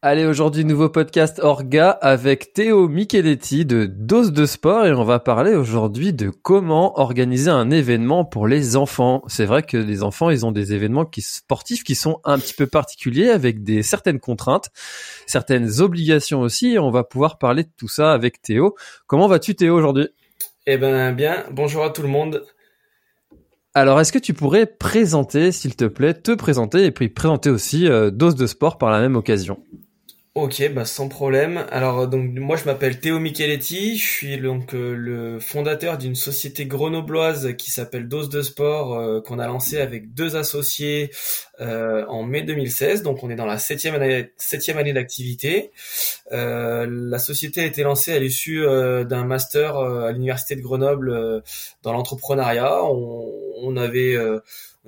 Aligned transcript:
Allez, 0.00 0.26
aujourd'hui, 0.26 0.64
nouveau 0.64 0.88
podcast 0.88 1.40
Orga 1.42 1.90
avec 1.90 2.52
Théo 2.52 2.86
Micheletti 2.86 3.66
de 3.66 3.84
Dose 3.84 4.30
de 4.30 4.46
Sport 4.46 4.86
et 4.86 4.92
on 4.92 5.02
va 5.02 5.18
parler 5.18 5.56
aujourd'hui 5.56 6.12
de 6.12 6.30
comment 6.30 7.00
organiser 7.00 7.50
un 7.50 7.68
événement 7.72 8.24
pour 8.24 8.46
les 8.46 8.76
enfants. 8.76 9.24
C'est 9.26 9.44
vrai 9.44 9.64
que 9.64 9.76
les 9.76 10.04
enfants, 10.04 10.30
ils 10.30 10.46
ont 10.46 10.52
des 10.52 10.72
événements 10.72 11.04
qui, 11.04 11.20
sportifs 11.20 11.82
qui 11.82 11.96
sont 11.96 12.20
un 12.22 12.38
petit 12.38 12.54
peu 12.54 12.68
particuliers 12.68 13.30
avec 13.30 13.64
des 13.64 13.82
certaines 13.82 14.20
contraintes, 14.20 14.70
certaines 15.26 15.80
obligations 15.80 16.42
aussi 16.42 16.74
et 16.74 16.78
on 16.78 16.92
va 16.92 17.02
pouvoir 17.02 17.38
parler 17.38 17.64
de 17.64 17.70
tout 17.76 17.88
ça 17.88 18.12
avec 18.12 18.40
Théo. 18.40 18.76
Comment 19.08 19.26
vas-tu 19.26 19.56
Théo 19.56 19.76
aujourd'hui? 19.76 20.06
Eh 20.68 20.76
ben, 20.76 21.12
bien. 21.12 21.44
Bonjour 21.50 21.82
à 21.82 21.90
tout 21.90 22.02
le 22.02 22.08
monde. 22.08 22.44
Alors, 23.74 24.00
est-ce 24.00 24.12
que 24.12 24.18
tu 24.18 24.32
pourrais 24.32 24.66
présenter, 24.66 25.50
s'il 25.50 25.74
te 25.74 25.86
plaît, 25.86 26.14
te 26.14 26.32
présenter 26.32 26.84
et 26.84 26.92
puis 26.92 27.08
présenter 27.08 27.50
aussi 27.50 27.88
euh, 27.88 28.10
Dose 28.12 28.36
de 28.36 28.46
Sport 28.46 28.78
par 28.78 28.90
la 28.90 29.00
même 29.00 29.16
occasion? 29.16 29.58
Ok, 30.40 30.70
bah 30.72 30.84
sans 30.84 31.08
problème. 31.08 31.66
Alors 31.68 32.06
donc 32.06 32.30
moi 32.34 32.56
je 32.56 32.64
m'appelle 32.64 33.00
Théo 33.00 33.18
Micheletti, 33.18 33.98
je 33.98 34.06
suis 34.06 34.38
donc 34.38 34.72
euh, 34.72 34.94
le 34.94 35.40
fondateur 35.40 35.98
d'une 35.98 36.14
société 36.14 36.64
grenobloise 36.64 37.56
qui 37.56 37.72
s'appelle 37.72 38.06
Dose 38.06 38.28
de 38.28 38.42
Sport 38.42 38.94
euh, 38.94 39.20
qu'on 39.20 39.40
a 39.40 39.48
lancé 39.48 39.80
avec 39.80 40.14
deux 40.14 40.36
associés 40.36 41.10
euh, 41.60 42.06
en 42.06 42.22
mai 42.22 42.42
2016. 42.42 43.02
Donc 43.02 43.24
on 43.24 43.30
est 43.30 43.34
dans 43.34 43.46
la 43.46 43.58
septième 43.58 43.96
année 43.96 44.32
septième 44.36 44.78
année 44.78 44.92
d'activité. 44.92 45.72
la 46.30 47.18
société 47.18 47.62
a 47.62 47.64
été 47.64 47.82
lancée 47.82 48.12
à 48.12 48.20
l'issue 48.20 48.62
d'un 48.62 49.24
master 49.24 49.76
à 49.76 50.12
l'université 50.12 50.54
de 50.54 50.60
Grenoble 50.60 51.42
dans 51.82 51.92
l'entrepreneuriat. 51.92 52.84
On, 52.84 53.76
avait 53.76 54.16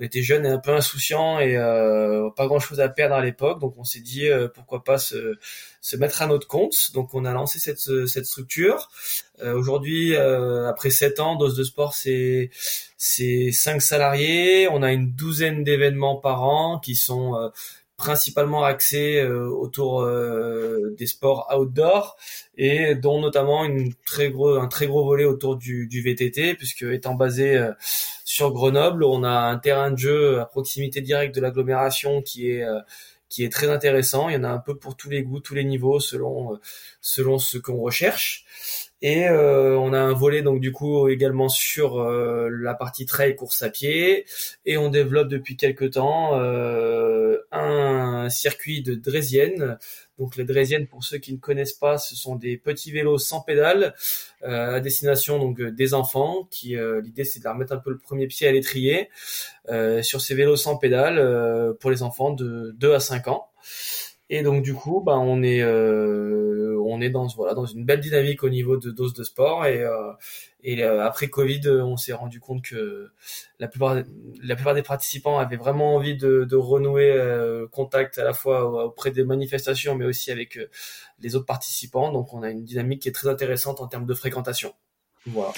on 0.01 0.03
était 0.03 0.23
jeunes 0.23 0.47
et 0.47 0.49
un 0.49 0.57
peu 0.57 0.71
insouciants 0.71 1.39
et 1.39 1.55
euh, 1.55 2.31
pas 2.31 2.47
grand 2.47 2.59
chose 2.59 2.79
à 2.79 2.89
perdre 2.89 3.13
à 3.13 3.21
l'époque, 3.21 3.59
donc 3.59 3.75
on 3.77 3.83
s'est 3.83 3.99
dit 3.99 4.27
euh, 4.27 4.47
pourquoi 4.47 4.83
pas 4.83 4.97
se, 4.97 5.37
se, 5.79 5.95
mettre 5.95 6.23
à 6.23 6.27
notre 6.27 6.47
compte. 6.47 6.91
Donc 6.95 7.13
on 7.13 7.23
a 7.23 7.33
lancé 7.33 7.59
cette, 7.59 8.07
cette 8.07 8.25
structure. 8.25 8.89
Euh, 9.43 9.53
Aujourd'hui, 9.53 10.15
euh, 10.15 10.67
après 10.67 10.89
sept 10.89 11.19
ans, 11.19 11.35
Dose 11.35 11.55
de 11.55 11.63
Sport, 11.63 11.93
c'est 11.93 12.49
c'est 12.97 13.51
cinq 13.51 13.81
salariés. 13.81 14.67
On 14.69 14.81
a 14.81 14.91
une 14.91 15.11
douzaine 15.11 15.63
d'événements 15.63 16.15
par 16.15 16.43
an 16.43 16.79
qui 16.79 16.95
sont 16.95 17.35
euh, 17.35 17.49
principalement 18.01 18.63
axé 18.63 19.19
euh, 19.19 19.47
autour 19.47 20.01
euh, 20.01 20.95
des 20.97 21.05
sports 21.05 21.47
outdoor 21.55 22.17
et 22.57 22.95
dont 22.95 23.21
notamment 23.21 23.63
une 23.63 23.93
très 24.05 24.31
gros, 24.31 24.55
un 24.55 24.67
très 24.67 24.87
gros 24.87 25.05
volet 25.05 25.23
autour 25.23 25.55
du, 25.55 25.85
du 25.85 26.01
VTT 26.01 26.55
puisque 26.55 26.81
étant 26.81 27.13
basé 27.13 27.55
euh, 27.55 27.73
sur 28.25 28.51
Grenoble, 28.53 29.03
on 29.03 29.23
a 29.23 29.29
un 29.29 29.59
terrain 29.59 29.91
de 29.91 29.99
jeu 29.99 30.39
à 30.39 30.45
proximité 30.45 31.01
directe 31.01 31.35
de 31.35 31.41
l'agglomération 31.41 32.23
qui 32.23 32.49
est 32.49 32.65
qui 33.29 33.43
est 33.43 33.49
très 33.49 33.69
intéressant. 33.69 34.29
Il 34.29 34.33
y 34.33 34.37
en 34.37 34.43
a 34.43 34.49
un 34.49 34.57
peu 34.57 34.75
pour 34.75 34.97
tous 34.97 35.11
les 35.11 35.21
goûts, 35.21 35.39
tous 35.39 35.53
les 35.53 35.63
niveaux 35.63 35.99
selon 35.99 36.59
selon 37.01 37.37
ce 37.37 37.59
qu'on 37.59 37.77
recherche. 37.77 38.45
Et 39.03 39.27
euh, 39.27 39.77
on 39.79 39.93
a 39.93 39.99
un 39.99 40.13
volet 40.13 40.43
donc 40.43 40.59
du 40.59 40.71
coup 40.71 41.09
également 41.09 41.49
sur 41.49 41.99
euh, 41.99 42.49
la 42.51 42.75
partie 42.75 43.07
trail 43.07 43.35
course 43.35 43.63
à 43.63 43.69
pied 43.69 44.25
et 44.65 44.77
on 44.77 44.89
développe 44.89 45.27
depuis 45.27 45.57
quelques 45.57 45.93
temps 45.93 46.39
euh, 46.39 47.39
un 47.51 48.29
circuit 48.29 48.83
de 48.83 48.93
Drésienne. 48.93 49.79
Donc 50.19 50.35
les 50.35 50.43
Drésiennes 50.43 50.85
pour 50.85 51.03
ceux 51.03 51.17
qui 51.17 51.33
ne 51.33 51.39
connaissent 51.39 51.73
pas, 51.73 51.97
ce 51.97 52.15
sont 52.15 52.35
des 52.35 52.57
petits 52.57 52.91
vélos 52.91 53.17
sans 53.17 53.41
pédales 53.41 53.95
à 54.43 54.79
destination 54.79 55.39
donc 55.39 55.59
des 55.59 55.93
enfants 55.95 56.47
qui 56.51 56.75
l'idée 57.03 57.23
c'est 57.23 57.39
de 57.39 57.43
leur 57.45 57.55
mettre 57.55 57.73
un 57.73 57.77
peu 57.77 57.89
le 57.89 57.97
premier 57.97 58.27
pied 58.27 58.47
à 58.47 58.51
l'étrier 58.51 59.09
sur 60.03 60.21
ces 60.21 60.35
vélos 60.35 60.57
sans 60.57 60.77
pédales 60.77 61.75
pour 61.79 61.89
les 61.89 62.03
enfants 62.03 62.31
de 62.31 62.75
2 62.77 62.93
à 62.93 62.99
5 62.99 63.29
ans. 63.29 63.47
Et 64.33 64.43
donc 64.43 64.63
du 64.63 64.73
coup, 64.73 65.01
bah, 65.01 65.19
on 65.19 65.43
est 65.43 65.61
euh, 65.61 66.81
on 66.85 67.01
est 67.01 67.09
dans 67.09 67.27
voilà 67.27 67.53
dans 67.53 67.65
une 67.65 67.83
belle 67.83 67.99
dynamique 67.99 68.43
au 68.43 68.49
niveau 68.49 68.77
de 68.77 68.89
dose 68.89 69.13
de 69.13 69.23
sport 69.23 69.65
et 69.65 69.83
euh, 69.83 70.13
euh, 70.65 71.01
après 71.01 71.27
Covid, 71.27 71.67
on 71.67 71.97
s'est 71.97 72.13
rendu 72.13 72.39
compte 72.39 72.63
que 72.63 73.11
la 73.59 73.67
plupart 73.67 73.97
la 74.41 74.55
plupart 74.55 74.73
des 74.73 74.83
participants 74.83 75.37
avaient 75.37 75.57
vraiment 75.57 75.95
envie 75.95 76.15
de, 76.15 76.45
de 76.45 76.55
renouer 76.55 77.13
contact 77.71 78.19
à 78.19 78.23
la 78.23 78.33
fois 78.33 78.85
auprès 78.85 79.11
des 79.11 79.25
manifestations 79.25 79.95
mais 79.95 80.05
aussi 80.05 80.31
avec 80.31 80.57
les 81.19 81.35
autres 81.35 81.45
participants. 81.45 82.13
Donc 82.13 82.33
on 82.33 82.41
a 82.41 82.51
une 82.51 82.63
dynamique 82.63 83.01
qui 83.01 83.09
est 83.09 83.13
très 83.13 83.27
intéressante 83.27 83.81
en 83.81 83.87
termes 83.87 84.05
de 84.05 84.13
fréquentation. 84.13 84.73
Voilà. 85.25 85.51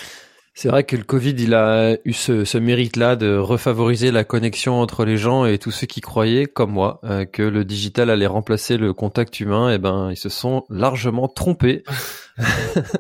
C'est 0.56 0.70
vrai 0.70 0.84
que 0.84 0.96
le 0.96 1.04
Covid, 1.04 1.32
il 1.40 1.56
a 1.56 1.98
eu 2.06 2.14
ce, 2.14 2.58
mérite-là 2.58 3.16
de 3.16 3.36
refavoriser 3.36 4.12
la 4.12 4.24
connexion 4.24 4.80
entre 4.80 5.04
les 5.04 5.18
gens 5.18 5.46
et 5.46 5.58
tous 5.58 5.72
ceux 5.72 5.88
qui 5.88 6.00
croyaient, 6.00 6.46
comme 6.46 6.72
moi, 6.72 7.00
euh, 7.06 7.26
que 7.26 7.42
le 7.42 7.66
digital 7.66 8.12
allait 8.12 8.28
remplacer 8.28 8.78
le 8.78 8.94
contact 8.94 9.40
humain. 9.40 9.74
Eh 9.74 9.80
ben, 9.80 10.12
ils 10.12 10.18
se 10.18 10.30
sont 10.30 10.66
largement 10.70 11.28
trompés. 11.28 11.84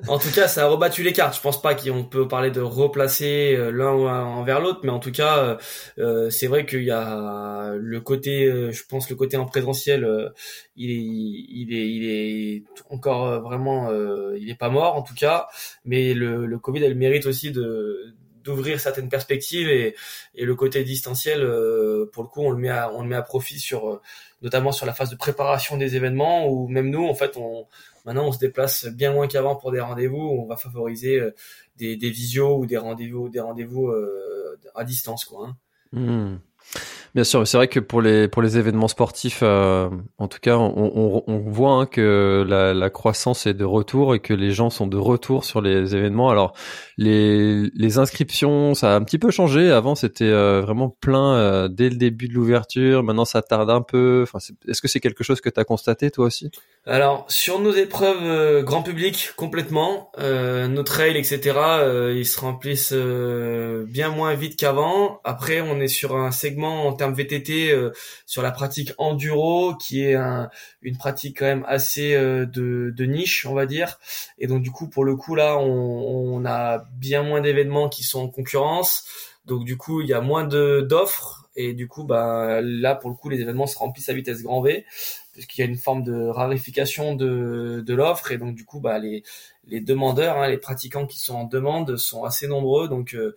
en 0.07 0.19
tout 0.19 0.31
cas, 0.31 0.47
ça 0.47 0.63
a 0.63 0.67
rebattu 0.67 1.03
les 1.03 1.13
cartes. 1.13 1.35
Je 1.35 1.41
pense 1.41 1.61
pas 1.61 1.73
qu'on 1.73 2.03
peut 2.03 2.27
parler 2.27 2.51
de 2.51 2.61
replacer 2.61 3.55
euh, 3.55 3.71
l'un 3.71 3.89
envers 3.89 4.59
l'autre, 4.59 4.81
mais 4.83 4.91
en 4.91 4.99
tout 4.99 5.11
cas, 5.11 5.39
euh, 5.39 5.57
euh, 5.97 6.29
c'est 6.29 6.47
vrai 6.47 6.65
qu'il 6.65 6.83
y 6.83 6.91
a 6.91 7.73
le 7.75 8.01
côté, 8.01 8.71
je 8.71 8.83
pense, 8.87 9.09
le 9.09 9.15
côté 9.15 9.37
en 9.37 9.45
présentiel, 9.45 10.31
il 10.75 10.91
est, 10.91 10.95
il 10.95 11.73
est, 11.73 11.89
il 11.89 12.05
est 12.05 12.63
encore 12.89 13.41
vraiment, 13.41 13.91
il 14.35 14.49
est 14.49 14.57
pas 14.57 14.69
mort 14.69 14.95
en 14.95 15.01
tout 15.01 15.15
cas, 15.15 15.47
mais 15.85 16.13
le, 16.13 16.45
le 16.45 16.59
Covid, 16.59 16.83
elle 16.83 16.95
mérite 16.95 17.25
aussi 17.25 17.51
de 17.51 18.13
d'ouvrir 18.43 18.77
certaines 18.81 19.07
perspectives 19.07 19.69
et, 19.69 19.95
et 20.35 20.43
le 20.43 20.53
côté 20.53 20.83
distanciel 20.83 21.47
pour 22.11 22.23
le 22.23 22.27
coup 22.27 22.41
on 22.41 22.51
le 22.51 22.57
met 22.57 22.67
à 22.67 22.91
on 22.91 23.01
le 23.01 23.07
met 23.07 23.15
à 23.15 23.21
profit 23.21 23.57
sur 23.57 24.01
notamment 24.41 24.73
sur 24.73 24.85
la 24.85 24.91
phase 24.91 25.09
de 25.09 25.15
préparation 25.15 25.77
des 25.77 25.95
événements 25.95 26.49
où 26.49 26.67
même 26.67 26.89
nous 26.89 27.07
en 27.07 27.13
fait 27.13 27.37
on 27.37 27.65
Maintenant, 28.05 28.27
on 28.27 28.31
se 28.31 28.39
déplace 28.39 28.85
bien 28.85 29.13
moins 29.13 29.27
qu'avant 29.27 29.55
pour 29.55 29.71
des 29.71 29.79
rendez-vous. 29.79 30.17
On 30.17 30.45
va 30.45 30.57
favoriser 30.57 31.19
euh, 31.19 31.31
des, 31.77 31.95
des 31.95 32.09
visios 32.09 32.57
ou 32.57 32.65
des 32.65 32.77
rendez-vous, 32.77 33.29
des 33.29 33.39
rendez-vous 33.39 33.87
euh, 33.87 34.59
à 34.75 34.83
distance, 34.83 35.25
quoi. 35.25 35.47
Hein. 35.47 35.57
Mmh. 35.93 36.37
Bien 37.13 37.23
sûr, 37.23 37.47
c'est 37.47 37.57
vrai 37.57 37.67
que 37.67 37.79
pour 37.79 38.01
les 38.01 38.27
pour 38.27 38.41
les 38.41 38.57
événements 38.57 38.87
sportifs, 38.87 39.41
euh, 39.43 39.87
en 40.17 40.27
tout 40.27 40.39
cas, 40.41 40.57
on, 40.57 40.73
on, 40.75 41.23
on 41.27 41.37
voit 41.37 41.73
hein, 41.73 41.85
que 41.85 42.43
la, 42.47 42.73
la, 42.73 42.89
croissance 42.89 43.45
est 43.45 43.53
de 43.53 43.65
retour 43.65 44.15
et 44.15 44.19
que 44.19 44.33
les 44.33 44.49
gens 44.49 44.71
sont 44.71 44.87
de 44.87 44.97
retour 44.97 45.45
sur 45.45 45.61
les 45.61 45.95
événements. 45.95 46.31
Alors, 46.31 46.53
les 46.97 47.69
les 47.75 47.97
inscriptions, 47.99 48.73
ça 48.73 48.93
a 48.93 48.95
un 48.95 49.03
petit 49.03 49.19
peu 49.19 49.29
changé. 49.29 49.69
Avant, 49.69 49.93
c'était 49.93 50.25
euh, 50.25 50.61
vraiment 50.61 50.89
plein 50.89 51.35
euh, 51.35 51.67
dès 51.67 51.89
le 51.89 51.97
début 51.97 52.27
de 52.27 52.33
l'ouverture. 52.33 53.03
Maintenant, 53.03 53.25
ça 53.25 53.43
tarde 53.43 53.69
un 53.69 53.81
peu. 53.81 54.23
Enfin, 54.23 54.39
est-ce 54.67 54.81
que 54.81 54.87
c'est 54.87 54.99
quelque 54.99 55.23
chose 55.23 55.39
que 55.39 55.49
tu 55.49 55.59
as 55.59 55.65
constaté 55.65 56.09
toi 56.09 56.25
aussi? 56.25 56.49
Alors, 56.85 57.25
sur 57.29 57.59
nos 57.59 57.71
épreuves 57.71 58.63
grand 58.63 58.83
public, 58.83 59.31
complètement, 59.37 60.11
nos 60.17 60.83
trails, 60.83 61.15
etc., 61.15 61.39
ils 62.13 62.25
se 62.25 62.39
remplissent 62.41 62.93
bien 63.93 64.09
moins 64.09 64.33
vite 64.33 64.57
qu'avant. 64.57 65.21
Après, 65.23 65.61
on 65.61 65.79
est 65.79 65.87
sur 65.87 66.17
un 66.17 66.31
segment 66.31 66.87
en 66.87 66.93
termes 66.93 67.13
VTT 67.13 67.71
euh, 67.71 67.91
sur 68.25 68.41
la 68.41 68.51
pratique 68.51 68.93
enduro, 68.97 69.75
qui 69.75 70.03
est 70.03 70.15
une 70.81 70.97
pratique 70.97 71.39
quand 71.39 71.45
même 71.45 71.65
assez 71.67 72.15
euh, 72.15 72.45
de, 72.45 73.05
niche, 73.05 73.45
on 73.45 73.53
va 73.53 73.65
dire. 73.65 73.99
Et 74.37 74.47
donc 74.47 74.63
du 74.63 74.71
coup, 74.71 74.89
pour 74.89 75.05
le 75.05 75.15
coup 75.15 75.35
là, 75.35 75.57
on, 75.57 76.43
a 76.45 76.83
bien 76.97 77.23
moins 77.23 77.41
d'événements 77.41 77.89
qui 77.89 78.03
sont 78.03 78.21
en 78.21 78.27
concurrence. 78.27 79.05
Donc 79.45 79.63
du 79.65 79.77
coup, 79.77 80.01
il 80.01 80.07
y 80.07 80.13
a 80.13 80.21
moins 80.21 80.45
de 80.45 80.81
d'offres 80.81 81.47
et 81.55 81.73
du 81.73 81.87
coup, 81.87 82.03
bah 82.03 82.59
là 82.61 82.95
pour 82.95 83.09
le 83.09 83.15
coup, 83.15 83.29
les 83.29 83.41
événements 83.41 83.67
se 83.67 83.77
remplissent 83.77 84.09
à 84.09 84.13
vitesse 84.13 84.41
grand 84.41 84.61
V 84.61 84.85
puisqu'il 85.33 85.61
y 85.61 85.63
a 85.63 85.67
une 85.67 85.77
forme 85.77 86.03
de 86.03 86.27
rarification 86.27 87.15
de, 87.15 87.83
de 87.85 87.93
l'offre 87.93 88.31
et 88.31 88.37
donc 88.37 88.55
du 88.55 88.65
coup, 88.65 88.79
bah 88.79 88.99
les 88.99 89.23
les 89.67 89.79
demandeurs, 89.79 90.37
hein, 90.37 90.49
les 90.49 90.57
pratiquants 90.57 91.07
qui 91.07 91.19
sont 91.19 91.35
en 91.35 91.43
demande 91.45 91.95
sont 91.97 92.23
assez 92.23 92.47
nombreux. 92.47 92.87
Donc 92.89 93.13
euh, 93.15 93.35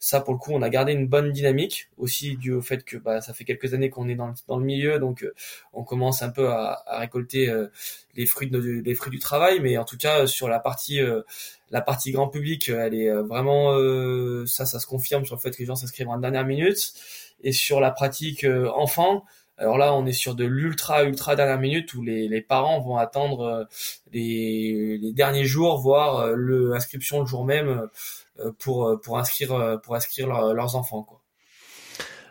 ça, 0.00 0.20
pour 0.20 0.32
le 0.32 0.38
coup, 0.38 0.52
on 0.52 0.62
a 0.62 0.68
gardé 0.70 0.92
une 0.92 1.06
bonne 1.06 1.32
dynamique, 1.32 1.88
aussi 1.96 2.36
dû 2.36 2.52
au 2.52 2.62
fait 2.62 2.84
que 2.84 2.96
bah, 2.96 3.20
ça 3.20 3.32
fait 3.32 3.44
quelques 3.44 3.74
années 3.74 3.90
qu'on 3.90 4.08
est 4.08 4.14
dans 4.14 4.28
le, 4.28 4.34
dans 4.46 4.58
le 4.58 4.64
milieu, 4.64 4.98
donc 4.98 5.22
euh, 5.22 5.34
on 5.72 5.84
commence 5.84 6.22
un 6.22 6.30
peu 6.30 6.48
à, 6.48 6.82
à 6.86 6.98
récolter 6.98 7.48
euh, 7.48 7.68
les 8.14 8.26
fruits 8.26 8.48
de, 8.50 8.58
les 8.58 8.94
fruits 8.94 9.10
du 9.10 9.18
travail. 9.18 9.60
Mais 9.60 9.76
en 9.78 9.84
tout 9.84 9.96
cas, 9.96 10.26
sur 10.26 10.48
la 10.48 10.60
partie 10.60 11.00
euh, 11.00 11.22
la 11.70 11.80
partie 11.80 12.12
grand 12.12 12.28
public, 12.28 12.70
elle 12.70 12.94
est 12.94 13.12
vraiment 13.12 13.76
ça, 14.46 14.64
ça 14.64 14.80
se 14.80 14.86
confirme 14.86 15.26
sur 15.26 15.36
le 15.36 15.40
fait 15.40 15.50
que 15.50 15.58
les 15.58 15.66
gens 15.66 15.76
s'inscrivent 15.76 16.08
en 16.08 16.18
dernière 16.18 16.46
minute. 16.46 16.94
Et 17.44 17.52
sur 17.52 17.78
la 17.78 17.90
pratique 17.90 18.46
enfant, 18.74 19.24
alors 19.58 19.76
là, 19.76 19.92
on 19.92 20.06
est 20.06 20.12
sur 20.12 20.34
de 20.34 20.44
l'ultra 20.44 21.02
ultra 21.04 21.34
dernière 21.36 21.58
minute 21.58 21.92
où 21.94 22.02
les, 22.02 22.40
parents 22.40 22.80
vont 22.80 22.96
attendre 22.96 23.68
les, 24.12 24.98
les 24.98 25.12
derniers 25.12 25.44
jours, 25.44 25.78
voire 25.80 26.28
le 26.28 26.74
inscription 26.74 27.20
le 27.20 27.26
jour 27.26 27.44
même 27.44 27.88
euh, 28.40 28.52
pour 28.58 28.86
euh, 28.86 28.96
pour 28.96 29.18
inscrire 29.18 29.52
euh, 29.52 29.76
pour 29.78 29.96
inscrire 29.96 30.28
leurs 30.28 30.76
enfants 30.76 31.02
quoi. 31.02 31.17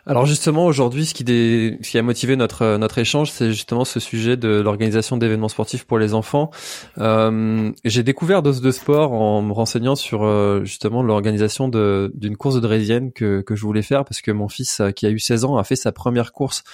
Alors 0.08 0.24
justement 0.24 0.64
aujourd'hui, 0.64 1.04
ce 1.04 1.12
qui, 1.12 1.22
ce 1.22 1.90
qui 1.90 1.98
a 1.98 2.02
motivé 2.02 2.34
notre 2.34 2.78
notre 2.78 2.96
échange, 2.96 3.30
c'est 3.30 3.50
justement 3.50 3.84
ce 3.84 4.00
sujet 4.00 4.38
de 4.38 4.48
l'organisation 4.48 5.18
d'événements 5.18 5.50
sportifs 5.50 5.84
pour 5.84 5.98
les 5.98 6.14
enfants. 6.14 6.50
Euh, 6.96 7.70
j'ai 7.84 8.02
découvert 8.02 8.42
Dose 8.42 8.62
de 8.62 8.70
Sport 8.70 9.12
en 9.12 9.42
me 9.42 9.52
renseignant 9.52 9.96
sur 9.96 10.24
euh, 10.24 10.64
justement 10.64 11.02
l'organisation 11.02 11.68
d'une 11.68 12.38
course 12.38 12.54
de 12.54 12.60
draisienne 12.60 13.12
que 13.12 13.42
que 13.42 13.54
je 13.54 13.60
voulais 13.60 13.82
faire 13.82 14.06
parce 14.06 14.22
que 14.22 14.30
mon 14.30 14.48
fils 14.48 14.80
euh, 14.80 14.92
qui 14.92 15.04
a 15.04 15.10
eu 15.10 15.18
16 15.18 15.44
ans 15.44 15.58
a 15.58 15.64
fait 15.64 15.76
sa 15.76 15.92
première 15.92 16.32
course. 16.32 16.64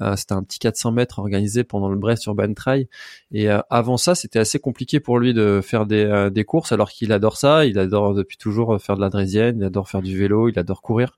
Euh, 0.00 0.14
c'était 0.14 0.34
un 0.34 0.44
petit 0.44 0.60
400 0.60 0.92
mètres 0.92 1.18
organisé 1.18 1.64
pendant 1.64 1.88
le 1.88 1.96
Brest 1.96 2.26
Urban 2.26 2.54
Trail 2.54 2.86
et 3.32 3.48
avant 3.70 3.96
ça, 3.96 4.14
c'était 4.14 4.38
assez 4.38 4.60
compliqué 4.60 5.00
pour 5.00 5.18
lui 5.18 5.34
de 5.34 5.60
faire 5.64 5.86
des 5.86 6.28
des 6.32 6.44
courses 6.44 6.70
alors 6.70 6.90
qu'il 6.90 7.10
adore 7.10 7.38
ça. 7.38 7.66
Il 7.66 7.76
adore 7.80 8.14
depuis 8.14 8.36
toujours 8.36 8.80
faire 8.80 8.94
de 8.94 9.00
la 9.00 9.08
draisienne, 9.08 9.56
il 9.58 9.64
adore 9.64 9.88
faire 9.88 10.00
du 10.00 10.16
vélo, 10.16 10.48
il 10.48 10.56
adore 10.60 10.80
courir. 10.80 11.16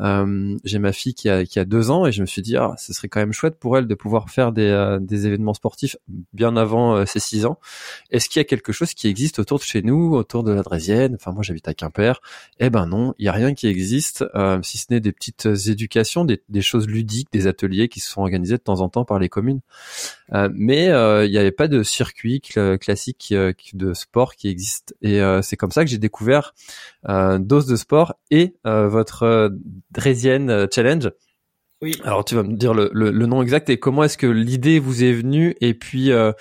Euh, 0.00 0.56
j'ai 0.64 0.78
ma 0.78 0.92
fille 0.92 1.05
qui 1.14 1.28
a, 1.28 1.64
deux 1.64 1.90
ans 1.90 2.06
et 2.06 2.12
je 2.12 2.20
me 2.20 2.26
suis 2.26 2.42
dit, 2.42 2.56
ah, 2.56 2.74
ce 2.78 2.92
serait 2.92 3.08
quand 3.08 3.20
même 3.20 3.32
chouette 3.32 3.58
pour 3.58 3.76
elle 3.76 3.86
de 3.86 3.94
pouvoir 3.94 4.30
faire 4.30 4.52
des, 4.52 4.68
euh, 4.68 4.98
événements 5.10 5.54
sportifs 5.54 5.96
bien 6.32 6.56
avant 6.56 6.96
euh, 6.96 7.04
ses 7.06 7.20
six 7.20 7.46
ans. 7.46 7.58
Est-ce 8.10 8.28
qu'il 8.28 8.40
y 8.40 8.44
a 8.44 8.44
quelque 8.44 8.72
chose 8.72 8.94
qui 8.94 9.08
existe 9.08 9.38
autour 9.38 9.58
de 9.58 9.64
chez 9.64 9.82
nous, 9.82 10.14
autour 10.14 10.42
de 10.42 10.52
la 10.52 10.62
Drésienne? 10.62 11.14
Enfin, 11.14 11.32
moi, 11.32 11.42
j'habite 11.42 11.68
à 11.68 11.74
Quimper. 11.74 12.20
Eh 12.60 12.70
ben 12.70 12.86
non, 12.86 13.14
il 13.18 13.26
y 13.26 13.28
a 13.28 13.32
rien 13.32 13.54
qui 13.54 13.66
existe, 13.66 14.24
si 14.62 14.78
ce 14.78 14.86
n'est 14.90 15.00
des 15.00 15.12
petites 15.12 15.46
éducations, 15.66 16.24
des, 16.24 16.40
choses 16.60 16.86
ludiques, 16.86 17.28
des 17.32 17.46
ateliers 17.46 17.88
qui 17.88 18.00
se 18.00 18.10
sont 18.10 18.20
organisés 18.20 18.56
de 18.56 18.62
temps 18.62 18.80
en 18.80 18.88
temps 18.88 19.04
par 19.04 19.18
les 19.18 19.28
communes. 19.28 19.60
mais 20.52 20.86
il 20.86 21.30
n'y 21.30 21.38
avait 21.38 21.52
pas 21.52 21.68
de 21.68 21.82
circuit 21.82 22.40
classique 22.40 23.34
de 23.74 23.94
sport 23.94 24.34
qui 24.34 24.48
existe. 24.48 24.94
Et 25.02 25.20
c'est 25.42 25.56
comme 25.56 25.70
ça 25.70 25.84
que 25.84 25.90
j'ai 25.90 25.98
découvert 25.98 26.54
Dose 27.06 27.66
de 27.66 27.76
sport 27.76 28.14
et 28.30 28.54
votre 28.64 29.52
Draisienne 29.90 30.50
euh, 30.50 30.66
Challenge. 31.00 31.12
Oui. 31.82 31.94
Alors 32.04 32.24
tu 32.24 32.34
vas 32.34 32.42
me 32.42 32.56
dire 32.56 32.72
le, 32.72 32.90
le, 32.94 33.26
nom 33.26 33.42
exact 33.42 33.68
et 33.68 33.78
comment 33.78 34.02
est-ce 34.02 34.16
que 34.16 34.26
l'idée 34.26 34.78
vous 34.78 35.04
est 35.04 35.12
venue 35.12 35.54
et 35.60 35.74
puis 35.74 36.10
euh, 36.10 36.32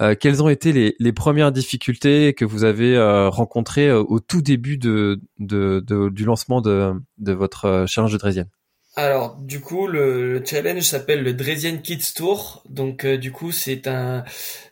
euh, 0.00 0.14
quelles 0.14 0.42
ont 0.42 0.50
été 0.50 0.70
les, 0.74 0.94
les, 0.98 1.12
premières 1.14 1.50
difficultés 1.50 2.34
que 2.34 2.44
vous 2.44 2.64
avez 2.64 2.98
rencontrées 3.28 3.90
au 3.90 4.20
tout 4.20 4.42
début 4.42 4.76
de, 4.76 5.18
de, 5.38 5.82
de, 5.86 6.10
du 6.10 6.26
lancement 6.26 6.60
de, 6.60 6.92
de 7.16 7.32
votre 7.32 7.86
challenge 7.88 8.12
de 8.12 8.18
Draisienne 8.18 8.50
alors, 8.94 9.36
du 9.36 9.60
coup, 9.60 9.86
le, 9.86 10.42
challenge 10.44 10.82
s'appelle 10.82 11.22
le 11.22 11.32
Dresden 11.32 11.80
Kids 11.80 12.12
Tour. 12.14 12.62
Donc, 12.68 13.06
euh, 13.06 13.16
du 13.16 13.32
coup, 13.32 13.50
c'est 13.50 13.86
un, 13.86 14.22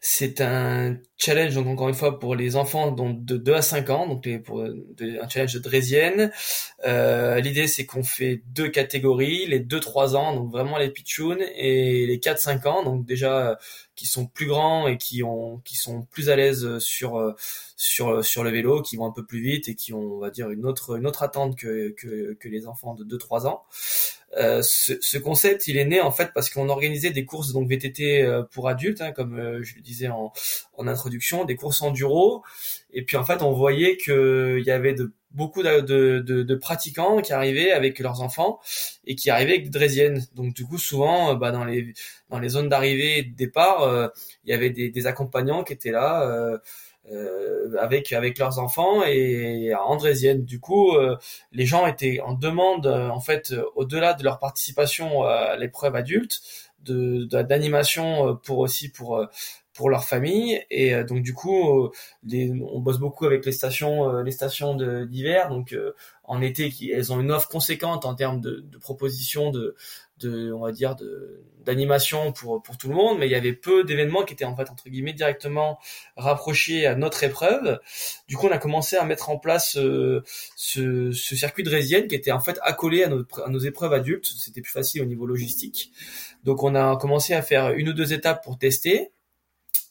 c'est 0.02 0.42
un 0.42 0.98
challenge, 1.20 1.54
donc 1.54 1.66
encore 1.66 1.88
une 1.88 1.94
fois, 1.94 2.18
pour 2.18 2.34
les 2.34 2.56
enfants 2.56 2.90
donc, 2.90 3.24
de 3.24 3.36
2 3.36 3.54
à 3.54 3.62
5 3.62 3.90
ans, 3.90 4.06
donc 4.08 4.26
pour 4.42 4.62
un 4.62 5.28
challenge 5.28 5.54
de 5.54 5.58
Dresden. 5.58 6.32
Euh, 6.86 7.40
L'idée, 7.40 7.66
c'est 7.66 7.86
qu'on 7.86 8.02
fait 8.02 8.42
deux 8.46 8.68
catégories, 8.68 9.46
les 9.46 9.60
2-3 9.60 10.16
ans, 10.16 10.34
donc 10.34 10.50
vraiment 10.50 10.78
les 10.78 10.90
pitchouns, 10.90 11.38
et 11.56 12.06
les 12.06 12.18
4-5 12.18 12.66
ans, 12.66 12.82
donc 12.82 13.04
déjà 13.04 13.58
qui 13.94 14.06
sont 14.06 14.26
plus 14.26 14.46
grands 14.46 14.88
et 14.88 14.96
qui 14.96 15.22
ont 15.22 15.58
qui 15.58 15.76
sont 15.76 16.02
plus 16.10 16.30
à 16.30 16.36
l'aise 16.36 16.78
sur 16.78 17.34
sur 17.76 18.24
sur 18.24 18.44
le 18.44 18.50
vélo, 18.50 18.80
qui 18.80 18.96
vont 18.96 19.06
un 19.06 19.12
peu 19.12 19.26
plus 19.26 19.42
vite 19.42 19.68
et 19.68 19.74
qui 19.74 19.92
ont 19.92 20.00
on 20.00 20.18
va 20.18 20.30
dire 20.30 20.48
une 20.50 20.64
autre 20.64 20.96
une 20.96 21.06
autre 21.06 21.22
attente 21.22 21.56
que 21.56 21.90
que, 21.90 22.32
que 22.34 22.48
les 22.48 22.66
enfants 22.66 22.94
de 22.94 23.04
2 23.04 23.18
3 23.18 23.46
ans. 23.46 23.64
Euh, 24.36 24.62
ce, 24.62 24.92
ce, 25.00 25.18
concept, 25.18 25.66
il 25.66 25.76
est 25.76 25.84
né 25.84 26.00
en 26.00 26.12
fait 26.12 26.30
parce 26.32 26.50
qu'on 26.50 26.68
organisait 26.68 27.10
des 27.10 27.24
courses 27.24 27.52
donc 27.52 27.68
VTT 27.68 28.22
euh, 28.22 28.44
pour 28.44 28.68
adultes, 28.68 29.00
hein, 29.00 29.10
comme 29.10 29.36
euh, 29.36 29.62
je 29.62 29.74
le 29.74 29.80
disais 29.80 30.08
en, 30.08 30.32
en, 30.76 30.86
introduction, 30.86 31.44
des 31.44 31.56
courses 31.56 31.82
enduro. 31.82 32.44
Et 32.92 33.02
puis 33.04 33.16
en 33.16 33.24
fait, 33.24 33.42
on 33.42 33.52
voyait 33.52 33.96
qu'il 33.96 34.62
y 34.64 34.70
avait 34.70 34.94
de, 34.94 35.12
beaucoup 35.32 35.64
de, 35.64 35.80
de, 35.80 36.20
de, 36.20 36.54
pratiquants 36.54 37.20
qui 37.22 37.32
arrivaient 37.32 37.72
avec 37.72 37.98
leurs 37.98 38.22
enfants 38.22 38.60
et 39.04 39.16
qui 39.16 39.30
arrivaient 39.30 39.54
avec 39.54 39.64
des 39.64 39.70
draisiennes. 39.70 40.24
Donc 40.34 40.54
du 40.54 40.64
coup, 40.64 40.78
souvent, 40.78 41.34
bah, 41.34 41.50
dans 41.50 41.64
les 41.64 41.92
dans 42.28 42.38
les 42.38 42.50
zones 42.50 42.68
d'arrivée 42.68 43.18
et 43.18 43.22
de 43.24 43.34
départ, 43.34 44.12
il 44.44 44.50
y 44.50 44.52
avait 44.52 44.70
des, 44.70 44.90
des, 44.90 45.06
accompagnants 45.06 45.64
qui 45.64 45.72
étaient 45.72 45.90
là. 45.90 46.22
Euh, 46.28 46.58
avec 47.78 48.12
avec 48.12 48.38
leurs 48.38 48.58
enfants 48.58 49.02
et 49.04 49.72
à 49.72 49.84
Andrésienne. 49.84 50.44
Du 50.44 50.60
coup, 50.60 50.92
euh, 50.96 51.16
les 51.52 51.66
gens 51.66 51.86
étaient 51.86 52.20
en 52.20 52.34
demande 52.34 52.86
euh, 52.86 53.08
en 53.08 53.20
fait 53.20 53.54
au-delà 53.74 54.14
de 54.14 54.24
leur 54.24 54.38
participation 54.38 55.24
à 55.24 55.56
l'épreuve 55.56 55.96
adulte, 55.96 56.40
de 56.84 57.24
d'animation 57.24 58.36
pour 58.44 58.58
aussi 58.58 58.90
pour 58.90 59.26
pour 59.72 59.90
leur 59.90 60.04
famille 60.04 60.60
et 60.70 61.04
donc 61.04 61.22
du 61.22 61.32
coup 61.32 61.90
les, 62.24 62.50
on 62.50 62.80
bosse 62.80 62.98
beaucoup 62.98 63.26
avec 63.26 63.44
les 63.46 63.52
stations 63.52 64.20
les 64.22 64.30
stations 64.30 64.74
d'hiver 64.74 65.48
donc 65.50 65.76
en 66.24 66.40
été 66.40 66.70
qui 66.70 66.90
elles 66.90 67.12
ont 67.12 67.20
une 67.20 67.30
offre 67.30 67.48
conséquente 67.48 68.04
en 68.04 68.14
termes 68.14 68.40
de, 68.40 68.64
de 68.66 68.78
propositions 68.78 69.50
de 69.50 69.76
de 70.20 70.52
on 70.52 70.60
va 70.60 70.72
dire 70.72 70.96
de 70.96 71.42
d'animation 71.64 72.32
pour 72.32 72.62
pour 72.62 72.78
tout 72.78 72.88
le 72.88 72.94
monde 72.94 73.18
mais 73.18 73.26
il 73.26 73.32
y 73.32 73.34
avait 73.34 73.52
peu 73.52 73.84
d'événements 73.84 74.24
qui 74.24 74.32
étaient 74.32 74.44
en 74.44 74.56
fait 74.56 74.70
entre 74.70 74.88
guillemets 74.88 75.12
directement 75.12 75.78
rapprochés 76.16 76.86
à 76.86 76.94
notre 76.94 77.22
épreuve. 77.24 77.78
Du 78.28 78.36
coup 78.36 78.46
on 78.46 78.52
a 78.52 78.58
commencé 78.58 78.96
à 78.96 79.04
mettre 79.04 79.30
en 79.30 79.38
place 79.38 79.76
euh, 79.76 80.22
ce, 80.56 81.12
ce 81.12 81.36
circuit 81.36 81.62
de 81.62 81.70
résienne 81.70 82.08
qui 82.08 82.14
était 82.14 82.32
en 82.32 82.40
fait 82.40 82.58
accolé 82.62 83.04
à 83.04 83.08
nos, 83.08 83.24
à 83.44 83.50
nos 83.50 83.58
épreuves 83.58 83.92
adultes. 83.92 84.26
C'était 84.26 84.62
plus 84.62 84.72
facile 84.72 85.02
au 85.02 85.06
niveau 85.06 85.26
logistique. 85.26 85.92
Donc 86.44 86.62
on 86.62 86.74
a 86.74 86.96
commencé 86.96 87.34
à 87.34 87.42
faire 87.42 87.72
une 87.72 87.90
ou 87.90 87.92
deux 87.92 88.12
étapes 88.12 88.42
pour 88.42 88.58
tester 88.58 89.12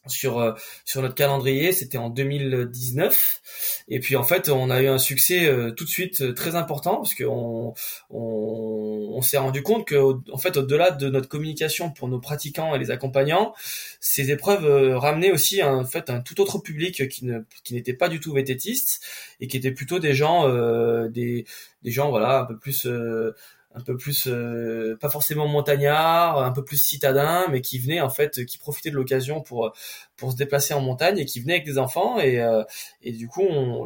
sur 0.09 0.39
euh, 0.39 0.53
sur 0.85 1.01
notre 1.01 1.15
calendrier, 1.15 1.71
c'était 1.71 1.97
en 1.97 2.09
2019. 2.09 3.41
Et 3.87 3.99
puis 3.99 4.15
en 4.15 4.23
fait, 4.23 4.49
on 4.49 4.69
a 4.69 4.81
eu 4.81 4.87
un 4.87 4.97
succès 4.97 5.47
euh, 5.47 5.71
tout 5.71 5.85
de 5.85 5.89
suite 5.89 6.21
euh, 6.21 6.33
très 6.33 6.55
important 6.55 6.97
parce 6.97 7.15
qu'on 7.15 7.73
on, 8.09 9.11
on 9.15 9.21
s'est 9.21 9.37
rendu 9.37 9.63
compte 9.63 9.87
que 9.87 9.95
en 10.31 10.37
fait, 10.37 10.57
au-delà 10.57 10.91
de 10.91 11.09
notre 11.09 11.27
communication 11.27 11.91
pour 11.91 12.07
nos 12.07 12.19
pratiquants 12.19 12.75
et 12.75 12.79
les 12.79 12.91
accompagnants, 12.91 13.53
ces 13.99 14.31
épreuves 14.31 14.95
ramenaient 14.97 15.31
aussi 15.31 15.63
en 15.63 15.85
fait 15.85 16.09
un 16.09 16.21
tout 16.21 16.39
autre 16.41 16.59
public 16.59 17.07
qui 17.09 17.25
ne 17.25 17.39
qui 17.63 17.73
n'était 17.73 17.93
pas 17.93 18.09
du 18.09 18.19
tout 18.19 18.33
vététiste 18.33 19.03
et 19.39 19.47
qui 19.47 19.57
était 19.57 19.71
plutôt 19.71 19.99
des 19.99 20.13
gens 20.13 20.47
des 21.09 21.45
des 21.83 21.91
gens 21.91 22.09
voilà 22.09 22.41
un 22.41 22.45
peu 22.45 22.57
plus 22.57 22.87
un 23.75 23.81
peu 23.81 23.97
plus 23.97 24.27
euh, 24.27 24.97
pas 24.99 25.09
forcément 25.09 25.47
montagnard, 25.47 26.39
un 26.43 26.51
peu 26.51 26.63
plus 26.63 26.77
citadin, 26.77 27.45
mais 27.51 27.61
qui 27.61 27.77
venait 27.77 28.01
en 28.01 28.09
fait, 28.09 28.45
qui 28.45 28.57
profitait 28.57 28.89
de 28.89 28.95
l'occasion 28.95 29.41
pour 29.41 29.73
pour 30.15 30.31
se 30.31 30.37
déplacer 30.37 30.73
en 30.73 30.81
montagne 30.81 31.19
et 31.19 31.25
qui 31.25 31.39
venait 31.39 31.53
avec 31.53 31.65
des 31.65 31.77
enfants. 31.77 32.19
Et 32.19 32.39
euh, 32.39 32.63
et 33.03 33.11
du 33.11 33.27
coup 33.27 33.43
on, 33.43 33.85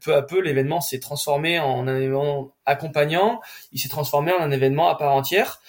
peu 0.00 0.14
à 0.14 0.22
peu 0.22 0.40
l'événement 0.40 0.80
s'est 0.80 1.00
transformé 1.00 1.58
en 1.58 1.88
un 1.88 1.96
événement 1.96 2.54
accompagnant, 2.66 3.40
il 3.72 3.80
s'est 3.80 3.88
transformé 3.88 4.32
en 4.32 4.40
un 4.40 4.50
événement 4.50 4.88
à 4.88 4.96
part 4.96 5.14
entière. 5.14 5.60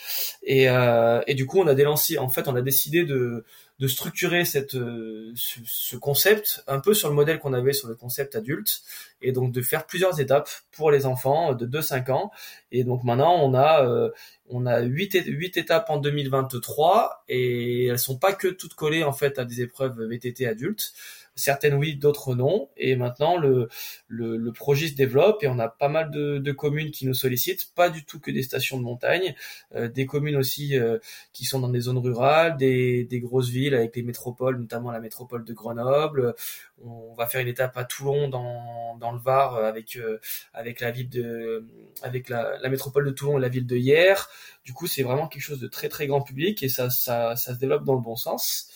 Et 0.43 0.69
euh, 0.69 1.21
et 1.27 1.33
du 1.33 1.45
coup 1.45 1.59
on 1.59 1.67
a 1.67 1.75
délancé 1.75 2.17
en 2.17 2.29
fait 2.29 2.47
on 2.47 2.55
a 2.55 2.61
décidé 2.61 3.05
de 3.05 3.45
de 3.79 3.87
structurer 3.87 4.45
cette 4.45 4.75
euh, 4.75 5.33
ce, 5.35 5.97
concept 5.97 6.63
un 6.67 6.79
peu 6.79 6.93
sur 6.93 7.09
le 7.09 7.15
modèle 7.15 7.39
qu'on 7.39 7.51
avait 7.51 7.73
sur 7.73 7.89
le 7.89 7.95
concept 7.95 8.35
adulte 8.35 8.81
et 9.21 9.33
donc 9.33 9.51
de 9.51 9.61
faire 9.61 9.85
plusieurs 9.85 10.21
étapes 10.21 10.49
pour 10.71 10.91
les 10.91 11.05
enfants 11.05 11.53
de 11.53 11.65
2-5 11.65 12.11
ans. 12.11 12.31
Et 12.71 12.85
donc 12.85 13.03
maintenant 13.03 13.35
on 13.43 13.53
a 13.53 13.85
euh, 13.85 14.11
on 14.49 14.65
a 14.65 14.79
8, 14.79 15.23
8 15.25 15.57
étapes 15.57 15.89
en 15.89 15.97
2023 15.97 17.25
et 17.27 17.87
elles 17.87 17.99
sont 17.99 18.17
pas 18.17 18.33
que 18.33 18.47
toutes 18.47 18.75
collées 18.75 19.03
en 19.03 19.13
fait 19.13 19.39
à 19.39 19.45
des 19.45 19.61
épreuves 19.61 20.01
VTT 20.01 20.47
adultes 20.47 20.93
certaines 21.35 21.73
oui, 21.75 21.95
d'autres 21.95 22.33
non. 22.35 22.69
Et 22.77 22.95
maintenant, 22.95 23.37
le, 23.37 23.67
le, 24.07 24.51
projet 24.51 24.87
se 24.87 24.95
développe 24.95 25.43
et 25.43 25.47
on 25.47 25.59
a 25.59 25.67
pas 25.67 25.89
mal 25.89 26.09
de, 26.11 26.37
de, 26.37 26.51
communes 26.51 26.91
qui 26.91 27.05
nous 27.05 27.13
sollicitent, 27.13 27.73
pas 27.75 27.89
du 27.89 28.05
tout 28.05 28.19
que 28.19 28.31
des 28.31 28.41
stations 28.43 28.77
de 28.77 28.83
montagne, 28.83 29.35
euh, 29.75 29.89
des 29.89 30.05
communes 30.05 30.37
aussi 30.37 30.77
euh, 30.77 30.97
qui 31.33 31.45
sont 31.45 31.59
dans 31.59 31.69
des 31.69 31.81
zones 31.81 31.97
rurales, 31.97 32.55
des, 32.57 33.03
des 33.03 33.19
grosses 33.19 33.49
villes 33.49 33.75
avec 33.75 33.95
les 33.95 34.03
métropoles, 34.03 34.57
notamment 34.57 34.91
la 34.91 35.01
métropole 35.01 35.43
de 35.43 35.53
Grenoble. 35.53 36.35
On 36.83 37.13
va 37.15 37.27
faire 37.27 37.41
une 37.41 37.47
étape 37.47 37.75
à 37.77 37.83
Toulon 37.83 38.29
dans, 38.29 38.97
dans 38.97 39.11
le 39.11 39.19
Var 39.19 39.55
avec 39.55 39.97
euh, 39.97 40.19
avec 40.53 40.79
la 40.79 40.91
ville 40.91 41.09
de 41.09 41.65
avec 42.01 42.29
la, 42.29 42.57
la 42.59 42.69
métropole 42.69 43.05
de 43.05 43.11
Toulon 43.11 43.37
et 43.37 43.41
la 43.41 43.49
ville 43.49 43.65
de 43.65 43.75
Hier. 43.75 44.29
Du 44.63 44.73
coup, 44.73 44.87
c'est 44.87 45.03
vraiment 45.03 45.27
quelque 45.27 45.43
chose 45.43 45.59
de 45.59 45.67
très 45.67 45.89
très 45.89 46.07
grand 46.07 46.21
public 46.21 46.63
et 46.63 46.69
ça 46.69 46.89
ça, 46.89 47.35
ça 47.35 47.53
se 47.53 47.59
développe 47.59 47.83
dans 47.83 47.95
le 47.95 48.01
bon 48.01 48.15
sens. 48.15 48.69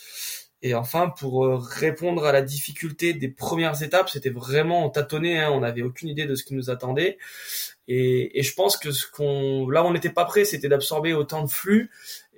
Et 0.61 0.75
enfin, 0.75 1.09
pour 1.09 1.45
euh, 1.45 1.57
répondre 1.57 2.25
à 2.25 2.31
la 2.31 2.41
difficulté 2.41 3.13
des 3.13 3.29
premières 3.29 3.81
étapes, 3.81 4.09
c'était 4.09 4.29
vraiment 4.29 4.89
tâtonné. 4.89 5.39
Hein, 5.39 5.51
on 5.51 5.61
n'avait 5.61 5.83
aucune 5.83 6.09
idée 6.09 6.25
de 6.25 6.35
ce 6.35 6.43
qui 6.43 6.53
nous 6.53 6.69
attendait. 6.69 7.17
Et, 7.87 8.37
et 8.39 8.43
je 8.43 8.53
pense 8.53 8.77
que 8.77 8.91
ce 8.91 9.09
qu'on, 9.09 9.69
là, 9.69 9.85
on 9.85 9.93
n'était 9.93 10.09
pas 10.09 10.25
prêt, 10.25 10.45
c'était 10.45 10.67
d'absorber 10.67 11.13
autant 11.13 11.43
de 11.43 11.49
flux 11.49 11.89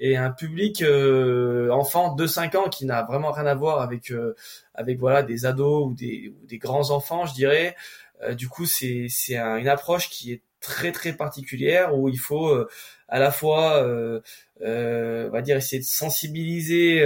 et 0.01 0.17
un 0.17 0.31
public 0.31 0.81
euh, 0.81 1.69
enfant 1.69 2.15
de 2.15 2.25
5 2.25 2.55
ans 2.55 2.69
qui 2.69 2.85
n'a 2.85 3.03
vraiment 3.03 3.31
rien 3.31 3.45
à 3.45 3.53
voir 3.53 3.81
avec 3.81 4.11
euh, 4.11 4.35
avec 4.73 4.99
voilà 4.99 5.21
des 5.23 5.45
ados 5.45 5.87
ou 5.87 5.93
des, 5.93 6.33
des 6.47 6.57
grands 6.57 6.89
enfants, 6.89 7.25
je 7.27 7.33
dirais. 7.33 7.75
Euh, 8.23 8.33
du 8.33 8.49
coup, 8.49 8.65
c'est 8.65 9.05
c'est 9.09 9.37
une 9.37 9.67
approche 9.67 10.09
qui 10.09 10.33
est 10.33 10.41
très 10.59 10.91
très 10.91 11.13
particulière 11.13 11.95
où 11.95 12.09
il 12.09 12.17
faut 12.19 12.55
à 13.07 13.19
la 13.19 13.31
fois, 13.31 13.83
on 14.61 15.29
va 15.29 15.41
dire, 15.41 15.57
essayer 15.57 15.79
de 15.79 15.87
sensibiliser 15.87 17.03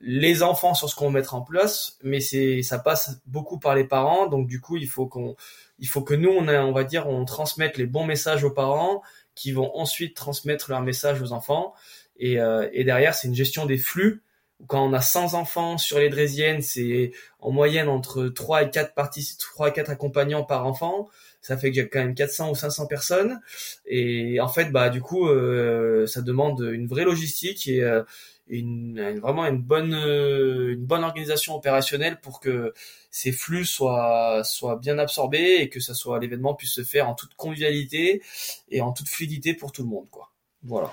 les 0.00 0.42
enfants 0.42 0.74
sur 0.74 0.88
ce 0.88 0.94
qu'on 0.94 1.06
va 1.06 1.12
mettre 1.12 1.34
en 1.34 1.42
place, 1.42 1.98
mais 2.02 2.20
c'est 2.20 2.62
ça 2.62 2.78
passe 2.78 3.20
beaucoup 3.26 3.58
par 3.58 3.74
les 3.74 3.84
parents, 3.84 4.26
donc 4.26 4.46
du 4.46 4.60
coup 4.60 4.76
il 4.76 4.88
faut 4.88 5.06
qu'on 5.06 5.36
il 5.78 5.88
faut 5.88 6.02
que 6.02 6.14
nous 6.14 6.30
on 6.30 6.48
a, 6.48 6.60
on 6.62 6.72
va 6.72 6.84
dire 6.84 7.08
on 7.08 7.24
transmette 7.24 7.78
les 7.78 7.86
bons 7.86 8.04
messages 8.04 8.44
aux 8.44 8.50
parents 8.50 9.02
qui 9.36 9.52
vont 9.52 9.76
ensuite 9.76 10.16
transmettre 10.16 10.70
leur 10.70 10.80
message 10.80 11.22
aux 11.22 11.32
enfants. 11.32 11.74
Et, 12.18 12.40
euh, 12.40 12.68
et 12.72 12.82
derrière, 12.82 13.14
c'est 13.14 13.28
une 13.28 13.34
gestion 13.34 13.66
des 13.66 13.78
flux. 13.78 14.22
Quand 14.66 14.84
on 14.84 14.94
a 14.94 15.02
100 15.02 15.34
enfants 15.34 15.76
sur 15.76 15.98
les 15.98 16.08
Drésiennes, 16.08 16.62
c'est 16.62 17.12
en 17.40 17.50
moyenne 17.52 17.88
entre 17.88 18.28
3 18.28 18.62
et 18.62 18.70
4 18.70 18.94
parties, 18.94 19.36
3 19.38 19.68
et 19.68 19.72
4 19.74 19.90
accompagnants 19.90 20.44
par 20.44 20.66
enfant. 20.66 21.08
Ça 21.46 21.56
fait 21.56 21.70
qu'il 21.70 21.80
y 21.80 21.84
a 21.84 21.86
quand 21.86 22.00
même 22.00 22.16
400 22.16 22.50
ou 22.50 22.54
500 22.56 22.88
personnes. 22.88 23.40
Et 23.86 24.40
en 24.40 24.48
fait, 24.48 24.72
bah, 24.72 24.90
du 24.90 25.00
coup, 25.00 25.28
euh, 25.28 26.04
ça 26.08 26.20
demande 26.20 26.60
une 26.72 26.88
vraie 26.88 27.04
logistique 27.04 27.68
et, 27.68 27.84
euh, 27.84 28.02
une, 28.48 29.20
vraiment 29.20 29.46
une 29.46 29.62
bonne, 29.62 29.94
une 29.94 30.84
bonne 30.84 31.04
organisation 31.04 31.54
opérationnelle 31.54 32.18
pour 32.20 32.40
que 32.40 32.74
ces 33.12 33.30
flux 33.30 33.64
soient, 33.64 34.42
soient 34.42 34.76
bien 34.76 34.98
absorbés 34.98 35.58
et 35.60 35.68
que 35.68 35.78
ça 35.78 35.94
soit 35.94 36.18
l'événement 36.18 36.54
puisse 36.54 36.72
se 36.72 36.82
faire 36.82 37.08
en 37.08 37.14
toute 37.14 37.34
convivialité 37.34 38.22
et 38.68 38.80
en 38.80 38.92
toute 38.92 39.08
fluidité 39.08 39.54
pour 39.54 39.70
tout 39.70 39.82
le 39.82 39.88
monde, 39.88 40.08
quoi. 40.10 40.32
Voilà. 40.64 40.92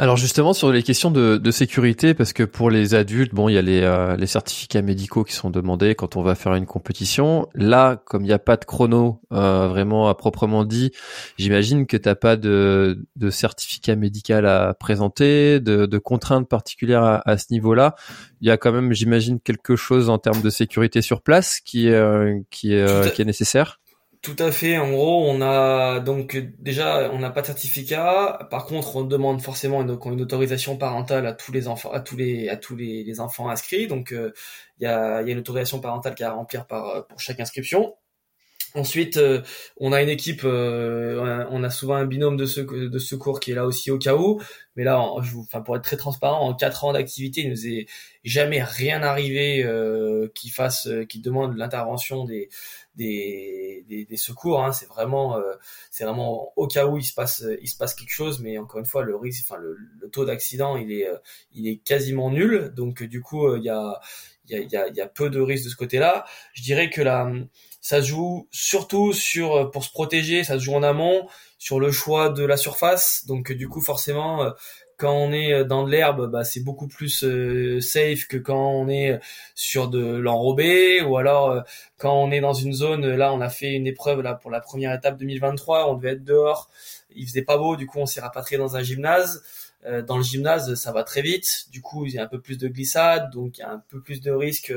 Alors 0.00 0.16
justement 0.16 0.54
sur 0.54 0.72
les 0.72 0.82
questions 0.82 1.10
de, 1.10 1.36
de, 1.36 1.50
sécurité, 1.50 2.14
parce 2.14 2.32
que 2.32 2.42
pour 2.42 2.70
les 2.70 2.94
adultes, 2.94 3.34
bon, 3.34 3.50
il 3.50 3.52
y 3.52 3.58
a 3.58 3.62
les, 3.62 3.82
euh, 3.82 4.16
les, 4.16 4.26
certificats 4.26 4.80
médicaux 4.80 5.24
qui 5.24 5.34
sont 5.34 5.50
demandés 5.50 5.94
quand 5.94 6.16
on 6.16 6.22
va 6.22 6.34
faire 6.34 6.54
une 6.54 6.64
compétition. 6.64 7.46
Là, 7.52 8.00
comme 8.06 8.22
il 8.22 8.28
n'y 8.28 8.32
a 8.32 8.38
pas 8.38 8.56
de 8.56 8.64
chrono 8.64 9.20
euh, 9.34 9.68
vraiment 9.68 10.08
à 10.08 10.14
proprement 10.14 10.64
dit, 10.64 10.90
j'imagine 11.36 11.86
que 11.86 11.98
t'as 11.98 12.14
pas 12.14 12.36
de, 12.36 13.04
de, 13.16 13.28
certificat 13.28 13.94
médical 13.94 14.46
à 14.46 14.72
présenter, 14.72 15.60
de, 15.60 15.84
de 15.84 15.98
contraintes 15.98 16.48
particulières 16.48 17.04
à, 17.04 17.20
à 17.30 17.36
ce 17.36 17.48
niveau-là. 17.50 17.94
Il 18.40 18.48
y 18.48 18.50
a 18.50 18.56
quand 18.56 18.72
même, 18.72 18.94
j'imagine, 18.94 19.38
quelque 19.38 19.76
chose 19.76 20.08
en 20.08 20.16
termes 20.16 20.40
de 20.40 20.48
sécurité 20.48 21.02
sur 21.02 21.20
place 21.20 21.60
qui, 21.60 21.90
euh, 21.90 22.40
qui, 22.48 22.72
est, 22.72 23.14
qui 23.14 23.20
est 23.20 23.26
nécessaire. 23.26 23.79
Tout 24.22 24.36
à 24.38 24.52
fait. 24.52 24.76
En 24.76 24.90
gros, 24.90 25.30
on 25.30 25.40
a 25.40 25.98
donc 26.00 26.36
déjà 26.58 27.10
on 27.10 27.18
n'a 27.20 27.30
pas 27.30 27.40
de 27.40 27.46
certificat. 27.46 28.46
Par 28.50 28.66
contre, 28.66 28.96
on 28.96 29.04
demande 29.04 29.40
forcément 29.40 29.80
une, 29.80 29.90
autorisation 29.90 30.76
parentale 30.76 31.26
à 31.26 31.32
tous 31.32 31.52
les 31.52 31.68
enfants, 31.68 31.90
à 31.90 32.00
tous 32.00 32.16
les 32.18 32.50
à 32.50 32.56
tous 32.58 32.76
les, 32.76 33.18
enfants 33.20 33.48
inscrits. 33.48 33.86
Donc 33.86 34.12
euh, 34.12 34.32
il 34.78 34.84
y, 34.84 34.86
a, 34.86 35.22
une 35.22 35.38
autorisation 35.38 35.80
parentale 35.80 36.14
qui 36.14 36.22
a 36.24 36.30
à 36.30 36.32
remplir 36.32 36.66
par 36.66 37.06
pour 37.06 37.18
chaque 37.18 37.40
inscription. 37.40 37.94
Ensuite, 38.74 39.16
euh, 39.16 39.42
on 39.78 39.92
a 39.92 40.00
une 40.00 40.08
équipe, 40.08 40.42
euh, 40.44 41.44
on 41.50 41.64
a 41.64 41.70
souvent 41.70 41.96
un 41.96 42.06
binôme 42.06 42.36
de, 42.36 42.46
secours, 42.46 42.78
de 42.78 42.98
secours 43.00 43.40
qui 43.40 43.50
est 43.50 43.54
là 43.54 43.66
aussi 43.66 43.90
au 43.90 43.98
cas 43.98 44.14
où. 44.14 44.40
Mais 44.76 44.84
là, 44.84 45.04
je 45.22 45.32
vous, 45.32 45.40
enfin, 45.40 45.60
pour 45.60 45.76
être 45.76 45.82
très 45.82 45.96
transparent, 45.96 46.46
en 46.46 46.54
quatre 46.54 46.84
ans 46.84 46.92
d'activité, 46.92 47.40
il 47.42 47.50
nous 47.50 47.66
est 47.66 47.86
jamais 48.22 48.62
rien 48.62 49.02
arrivé 49.02 49.64
euh, 49.64 50.28
qui 50.34 50.50
fasse, 50.50 50.88
qui 51.08 51.20
demande 51.20 51.56
l'intervention 51.56 52.24
des, 52.24 52.48
des, 52.94 53.84
des, 53.88 54.16
secours. 54.16 54.64
Hein. 54.64 54.72
C'est 54.72 54.86
vraiment, 54.86 55.36
c'est 55.90 56.04
vraiment 56.04 56.52
au 56.56 56.68
cas 56.68 56.86
où 56.86 56.96
il 56.96 57.04
se 57.04 57.12
passe, 57.12 57.44
il 57.60 57.68
se 57.68 57.76
passe 57.76 57.94
quelque 57.94 58.12
chose. 58.12 58.40
Mais 58.40 58.56
encore 58.58 58.78
une 58.78 58.86
fois, 58.86 59.02
le 59.02 59.16
risque, 59.16 59.44
enfin, 59.48 59.60
le, 59.60 59.76
taux 60.10 60.24
d'accident, 60.24 60.76
il 60.76 60.92
est, 60.92 61.08
il 61.52 61.66
est 61.66 61.78
quasiment 61.78 62.30
nul. 62.30 62.72
Donc, 62.76 63.02
du 63.02 63.20
coup, 63.20 63.52
il 63.56 63.64
y 63.64 63.68
a, 63.68 64.00
il 64.48 64.70
y 64.70 64.76
a, 64.76 64.88
il 64.88 64.94
y 64.94 65.00
a 65.00 65.06
peu 65.08 65.28
de 65.28 65.40
risques 65.40 65.64
de 65.64 65.70
ce 65.70 65.76
côté-là. 65.76 66.24
Je 66.54 66.62
dirais 66.62 66.88
que 66.88 67.02
la 67.02 67.32
ça 67.80 68.02
se 68.02 68.08
joue 68.08 68.46
surtout 68.50 69.12
sur 69.12 69.54
euh, 69.56 69.70
pour 69.70 69.84
se 69.84 69.90
protéger, 69.90 70.44
ça 70.44 70.58
se 70.58 70.64
joue 70.64 70.74
en 70.74 70.82
amont 70.82 71.26
sur 71.58 71.80
le 71.80 71.90
choix 71.90 72.28
de 72.28 72.44
la 72.44 72.56
surface. 72.56 73.24
Donc 73.26 73.52
du 73.52 73.68
coup 73.68 73.80
forcément 73.80 74.42
euh, 74.44 74.50
quand 74.96 75.14
on 75.14 75.32
est 75.32 75.52
euh, 75.54 75.64
dans 75.64 75.84
de 75.84 75.90
l'herbe, 75.90 76.30
bah, 76.30 76.44
c'est 76.44 76.60
beaucoup 76.60 76.88
plus 76.88 77.24
safe 77.80 78.26
que 78.26 78.36
quand 78.36 78.70
on 78.70 78.88
est 78.88 79.18
sur 79.54 79.88
de 79.88 80.16
l'enrobé 80.16 81.00
ou 81.02 81.16
alors 81.16 81.62
quand 81.96 82.14
on 82.14 82.30
est 82.30 82.40
dans 82.40 82.52
une 82.52 82.74
zone. 82.74 83.06
Là, 83.14 83.32
on 83.32 83.40
a 83.40 83.48
fait 83.48 83.72
une 83.72 83.86
épreuve 83.86 84.20
là 84.20 84.34
pour 84.34 84.50
la 84.50 84.60
première 84.60 84.92
étape 84.94 85.16
2023. 85.16 85.90
On 85.90 85.94
devait 85.94 86.12
être 86.12 86.24
dehors, 86.24 86.68
il 87.14 87.26
faisait 87.26 87.42
pas 87.42 87.56
beau, 87.56 87.76
du 87.76 87.86
coup 87.86 87.98
on 87.98 88.06
s'est 88.06 88.20
rapatrié 88.20 88.58
dans 88.58 88.76
un 88.76 88.82
gymnase. 88.82 89.42
dans 90.06 90.18
le 90.18 90.22
gymnase, 90.22 90.74
ça 90.74 90.92
va 90.92 91.04
très 91.04 91.22
vite. 91.22 91.68
Du 91.72 91.80
coup, 91.80 92.04
il 92.04 92.12
y 92.12 92.18
a 92.18 92.22
un 92.22 92.26
peu 92.26 92.40
plus 92.40 92.58
de 92.58 92.68
glissade, 92.68 93.30
donc 93.32 93.56
il 93.56 93.60
y 93.62 93.64
a 93.64 93.72
un 93.72 93.82
peu 93.88 94.02
plus 94.02 94.20
de 94.20 94.30
risque 94.30 94.74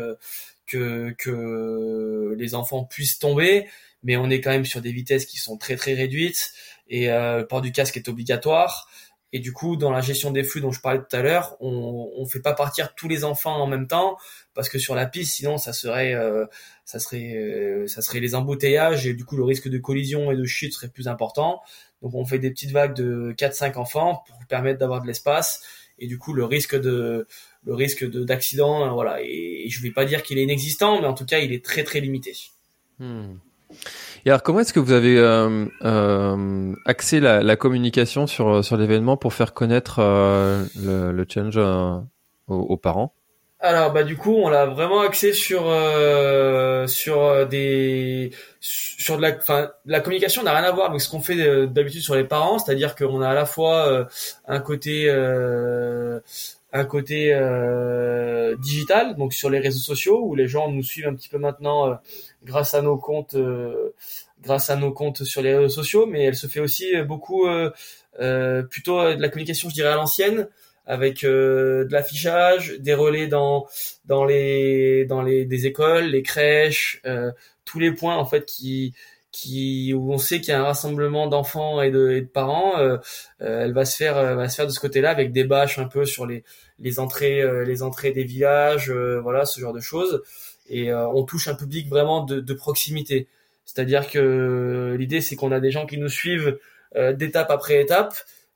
que, 0.67 1.13
que 1.17 2.35
les 2.37 2.55
enfants 2.55 2.83
puissent 2.83 3.19
tomber, 3.19 3.67
mais 4.03 4.17
on 4.17 4.29
est 4.29 4.41
quand 4.41 4.51
même 4.51 4.65
sur 4.65 4.81
des 4.81 4.91
vitesses 4.91 5.25
qui 5.25 5.37
sont 5.37 5.57
très 5.57 5.75
très 5.75 5.93
réduites 5.93 6.53
et 6.87 7.09
euh, 7.09 7.39
le 7.39 7.47
port 7.47 7.61
du 7.61 7.71
casque 7.71 7.97
est 7.97 8.07
obligatoire. 8.07 8.89
Et 9.35 9.39
du 9.39 9.51
coup, 9.51 9.77
dans 9.77 9.89
la 9.89 10.01
gestion 10.01 10.29
des 10.29 10.43
flux 10.43 10.61
dont 10.61 10.71
je 10.71 10.79
parlais 10.79 10.99
tout 10.99 11.15
à 11.15 11.23
l'heure, 11.23 11.57
on 11.59 12.21
ne 12.21 12.25
fait 12.25 12.39
pas 12.39 12.53
partir 12.53 12.93
tous 12.93 13.07
les 13.07 13.23
enfants 13.23 13.55
en 13.55 13.65
même 13.65 13.87
temps 13.87 14.15
parce 14.53 14.69
que 14.69 14.77
sur 14.77 14.93
la 14.93 15.07
piste, 15.07 15.33
sinon 15.33 15.57
ça 15.57 15.73
serait 15.73 16.13
euh, 16.13 16.45
ça 16.85 16.99
serait 16.99 17.35
euh, 17.35 17.87
ça 17.87 18.03
serait 18.03 18.19
les 18.19 18.35
embouteillages 18.35 19.07
et 19.07 19.15
du 19.15 19.25
coup 19.25 19.35
le 19.35 19.43
risque 19.43 19.69
de 19.69 19.79
collision 19.79 20.31
et 20.31 20.35
de 20.35 20.45
chute 20.45 20.73
serait 20.73 20.89
plus 20.89 21.07
important. 21.07 21.61
Donc 22.03 22.13
on 22.13 22.25
fait 22.25 22.37
des 22.37 22.51
petites 22.51 22.69
vagues 22.69 22.93
de 22.93 23.33
4-5 23.35 23.77
enfants 23.77 24.23
pour 24.27 24.37
permettre 24.47 24.77
d'avoir 24.77 25.01
de 25.01 25.07
l'espace 25.07 25.63
et 25.97 26.05
du 26.05 26.19
coup 26.19 26.33
le 26.33 26.45
risque 26.45 26.79
de 26.79 27.27
le 27.65 27.73
risque 27.73 28.05
d'accident, 28.09 28.85
euh, 28.85 28.89
voilà. 28.89 29.21
Et, 29.21 29.67
je 29.69 29.79
ne 29.79 29.83
vais 29.83 29.91
pas 29.91 30.05
dire 30.05 30.23
qu'il 30.23 30.37
est 30.37 30.43
inexistant, 30.43 31.01
mais 31.01 31.07
en 31.07 31.13
tout 31.13 31.25
cas, 31.25 31.39
il 31.39 31.53
est 31.53 31.63
très 31.63 31.83
très 31.83 31.99
limité. 31.99 32.33
Hmm. 32.99 33.35
Et 34.25 34.29
alors, 34.29 34.43
comment 34.43 34.59
est-ce 34.59 34.73
que 34.73 34.79
vous 34.79 34.91
avez 34.93 35.17
euh, 35.17 35.65
euh, 35.83 36.73
axé 36.85 37.19
la, 37.19 37.41
la, 37.43 37.55
communication 37.55 38.27
sur 38.27 38.63
sur 38.63 38.77
l'événement 38.77 39.17
pour 39.17 39.33
faire 39.33 39.53
connaître 39.53 39.97
euh, 39.99 40.63
le, 40.79 41.11
le, 41.11 41.25
challenge 41.27 41.57
euh, 41.57 41.97
aux, 42.47 42.55
aux, 42.55 42.77
parents? 42.77 43.13
Alors, 43.59 43.91
bah 43.91 44.03
du 44.03 44.15
coup, 44.15 44.33
on 44.35 44.49
l'a 44.49 44.65
vraiment 44.65 45.01
axé 45.01 45.33
sur 45.33 45.63
euh, 45.67 46.85
sur 46.87 47.47
des 47.47 48.31
sur 48.59 49.17
de 49.17 49.21
la, 49.21 49.35
enfin, 49.35 49.71
la 49.85 49.99
communication 49.99 50.43
n'a 50.43 50.53
rien 50.53 50.67
à 50.67 50.71
voir 50.71 50.89
avec 50.89 51.01
ce 51.01 51.09
qu'on 51.09 51.21
fait 51.21 51.67
d'habitude 51.67 52.01
sur 52.01 52.15
les 52.15 52.25
parents, 52.25 52.59
c'est-à-dire 52.59 52.95
qu'on 52.95 53.21
a 53.21 53.29
à 53.29 53.33
la 53.33 53.45
fois 53.45 54.07
un 54.47 54.59
côté 54.59 55.09
un 56.73 56.85
côté 56.85 57.31
euh, 57.31 58.55
digital, 58.57 59.15
donc 59.15 59.33
sur 59.33 59.51
les 59.51 59.59
réseaux 59.59 59.79
sociaux 59.79 60.21
où 60.23 60.33
les 60.33 60.47
gens 60.47 60.71
nous 60.71 60.81
suivent 60.81 61.07
un 61.07 61.13
petit 61.13 61.29
peu 61.29 61.37
maintenant 61.37 61.87
euh, 61.87 61.95
grâce 62.43 62.73
à 62.73 62.81
nos 62.81 62.97
comptes, 62.97 63.35
euh, 63.35 63.93
grâce 64.41 64.71
à 64.71 64.75
nos 64.75 64.91
comptes 64.91 65.23
sur 65.23 65.43
les 65.43 65.55
réseaux 65.55 65.69
sociaux, 65.69 66.07
mais 66.07 66.23
elle 66.23 66.35
se 66.35 66.47
fait 66.47 66.59
aussi 66.59 66.99
beaucoup 67.03 67.47
plutôt 68.69 69.01
de 69.03 69.21
la 69.21 69.29
communication, 69.29 69.69
je 69.69 69.75
dirais 69.75 69.89
à 69.89 69.95
l'ancienne, 69.95 70.49
avec 70.85 71.23
de 71.23 71.87
l'affichage, 71.89 72.73
des 72.79 72.93
relais 72.93 73.27
dans 73.27 73.65
dans 74.05 74.25
les 74.25 75.05
dans 75.05 75.21
les 75.21 75.45
des 75.45 75.65
écoles, 75.65 76.05
les 76.05 76.23
crèches, 76.23 77.01
tous 77.63 77.79
les 77.79 77.91
points 77.93 78.17
en 78.17 78.25
fait 78.25 78.45
qui 78.45 78.93
qui 79.33 79.93
où 79.93 80.13
on 80.13 80.17
sait 80.17 80.39
qu'il 80.39 80.53
y 80.53 80.55
a 80.55 80.61
un 80.61 80.63
rassemblement 80.63 81.27
d'enfants 81.27 81.81
et 81.81 81.91
de, 81.91 82.11
et 82.11 82.21
de 82.21 82.27
parents, 82.27 82.79
euh, 82.79 82.97
elle 83.39 83.73
va 83.73 83.83
se 83.83 83.97
faire 83.97 84.35
va 84.37 84.47
se 84.47 84.55
faire 84.55 84.67
de 84.67 84.71
ce 84.71 84.79
côté-là 84.79 85.09
avec 85.09 85.33
des 85.33 85.43
bâches 85.43 85.79
un 85.79 85.87
peu 85.89 86.05
sur 86.05 86.25
les 86.25 86.45
les 86.79 86.99
entrées, 86.99 87.41
euh, 87.41 87.63
les 87.63 87.81
entrées 87.81 88.11
des 88.11 88.23
villages, 88.23 88.91
euh, 88.91 89.19
voilà, 89.21 89.45
ce 89.45 89.59
genre 89.59 89.73
de 89.73 89.79
choses. 89.79 90.21
Et 90.69 90.91
euh, 90.91 91.07
on 91.09 91.23
touche 91.23 91.47
un 91.47 91.55
public 91.55 91.87
vraiment 91.89 92.23
de, 92.23 92.39
de 92.39 92.53
proximité. 92.53 93.27
C'est-à-dire 93.65 94.09
que 94.09 94.95
l'idée, 94.99 95.21
c'est 95.21 95.35
qu'on 95.35 95.51
a 95.51 95.59
des 95.59 95.71
gens 95.71 95.85
qui 95.85 95.97
nous 95.97 96.09
suivent 96.09 96.59
d'étape 96.95 97.49
après 97.49 97.81
étape, 97.81 98.13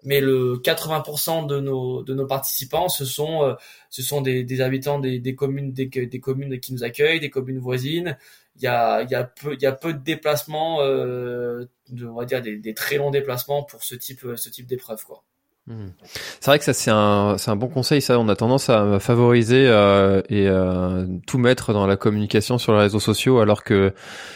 mais 0.07 0.21
le 0.21 0.57
80% 0.63 1.47
de 1.47 1.59
nos 1.59 2.01
de 2.01 2.13
nos 2.13 2.25
participants 2.25 2.87
ce 2.87 3.03
sont 3.03 3.55
sont 3.89 4.21
des, 4.21 4.61
habitants 4.61 4.99
des, 4.99 5.35
communes 5.35 5.73
des, 5.73 6.19
communes 6.21 6.59
qui 6.59 6.71
nous 6.73 6.83
accueillent 6.83 7.19
des 7.19 7.29
communes 7.29 7.59
voisines 7.59 8.17
il 8.55 8.63
y 8.63 8.67
a 8.67 9.23
peu 9.33 9.93
de 9.93 9.99
déplacements 9.99 10.81
euh, 10.81 11.65
on 12.01 12.13
va 12.13 12.25
dire 12.25 12.41
des, 12.41 12.73
très 12.73 12.97
longs 12.97 13.11
déplacements 13.11 13.63
pour 13.63 13.83
ce 13.83 13.95
type 13.95 14.25
ce 14.35 14.49
type 14.49 14.65
d'épreuve 14.65 15.03
quoi. 15.03 15.23
C'est 16.39 16.45
vrai 16.45 16.59
que 16.59 16.65
ça 16.65 16.73
c'est 16.73 16.91
un 16.91 17.37
c'est 17.37 17.51
un 17.51 17.57
bon 17.57 17.67
conseil 17.67 18.01
ça 18.01 18.17
on 18.19 18.29
a 18.29 18.37
tendance 18.37 18.69
à 18.69 18.99
favoriser 18.99 19.67
euh, 19.67 20.21
et 20.29 20.47
euh, 20.47 21.05
tout 21.27 21.37
mettre 21.37 21.73
dans 21.73 21.85
la 21.85 21.97
communication 21.97 22.57
sur 22.57 22.71
les 22.71 22.79
réseaux 22.79 23.01
sociaux 23.01 23.39
alors 23.39 23.65
que 23.65 23.93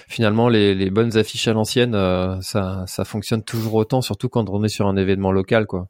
finalement 0.10 0.50
les, 0.50 0.76
les 0.76 0.90
bonnes 0.90 1.16
affiches 1.18 1.48
à 1.48 1.54
l'ancienne 1.54 1.96
euh, 1.96 2.42
ça 2.42 2.84
ça 2.86 3.06
fonctionne 3.06 3.44
toujours 3.44 3.76
autant 3.76 4.02
surtout 4.02 4.28
quand 4.28 4.50
on 4.50 4.62
est 4.64 4.70
sur 4.70 4.88
un 4.88 4.98
événement 4.98 5.32
local 5.32 5.68
quoi. 5.68 5.88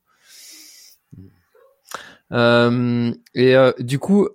Euh, 2.31 3.12
et 3.33 3.55
euh, 3.55 3.71
du 3.79 3.98
coup 3.98 4.27